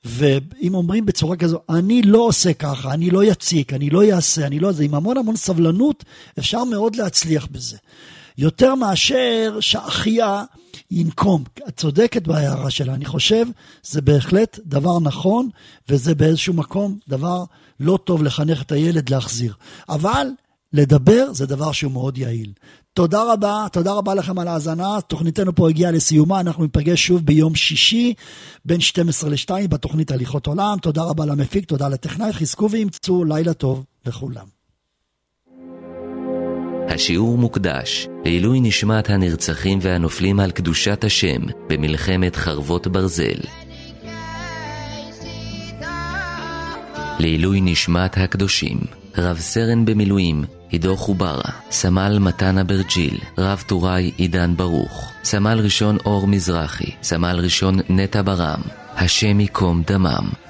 [0.05, 4.59] ואם אומרים בצורה כזו, אני לא עושה ככה, אני לא יציק, אני לא אעשה, אני
[4.59, 6.05] לא זה, עם המון המון סבלנות,
[6.39, 7.77] אפשר מאוד להצליח בזה.
[8.39, 10.45] יותר מאשר שאחיה
[10.91, 11.45] ינקום.
[11.69, 13.47] את צודקת בהערה שלה, אני חושב,
[13.83, 15.49] זה בהחלט דבר נכון,
[15.89, 17.45] וזה באיזשהו מקום דבר
[17.81, 19.55] לא טוב לחנך את הילד להחזיר.
[19.89, 20.27] אבל
[20.73, 22.53] לדבר זה דבר שהוא מאוד יעיל.
[22.95, 25.01] תודה רבה, תודה רבה לכם על ההאזנה.
[25.07, 28.15] תוכניתנו פה הגיעה לסיומה, אנחנו ניפגש שוב ביום שישי,
[28.65, 30.77] בין 12 ל-2 בתוכנית הליכות עולם.
[30.83, 34.45] תודה רבה למפיק, תודה לטכנאי, חזקו ואימצו, לילה טוב לכולם.
[36.89, 43.41] השיעור מוקדש לעילוי נשמת הנרצחים והנופלים על קדושת השם במלחמת חרבות ברזל.
[47.19, 48.79] לעילוי נשמת הקדושים,
[49.19, 50.45] רב סרן במילואים
[50.75, 57.79] עידו חוברה, סמל מתן אברג'יל, רב טוראי עידן ברוך, סמל ראשון אור מזרחי, סמל ראשון
[57.89, 58.61] נטע ברם,
[58.97, 60.44] השם ייקום דמם.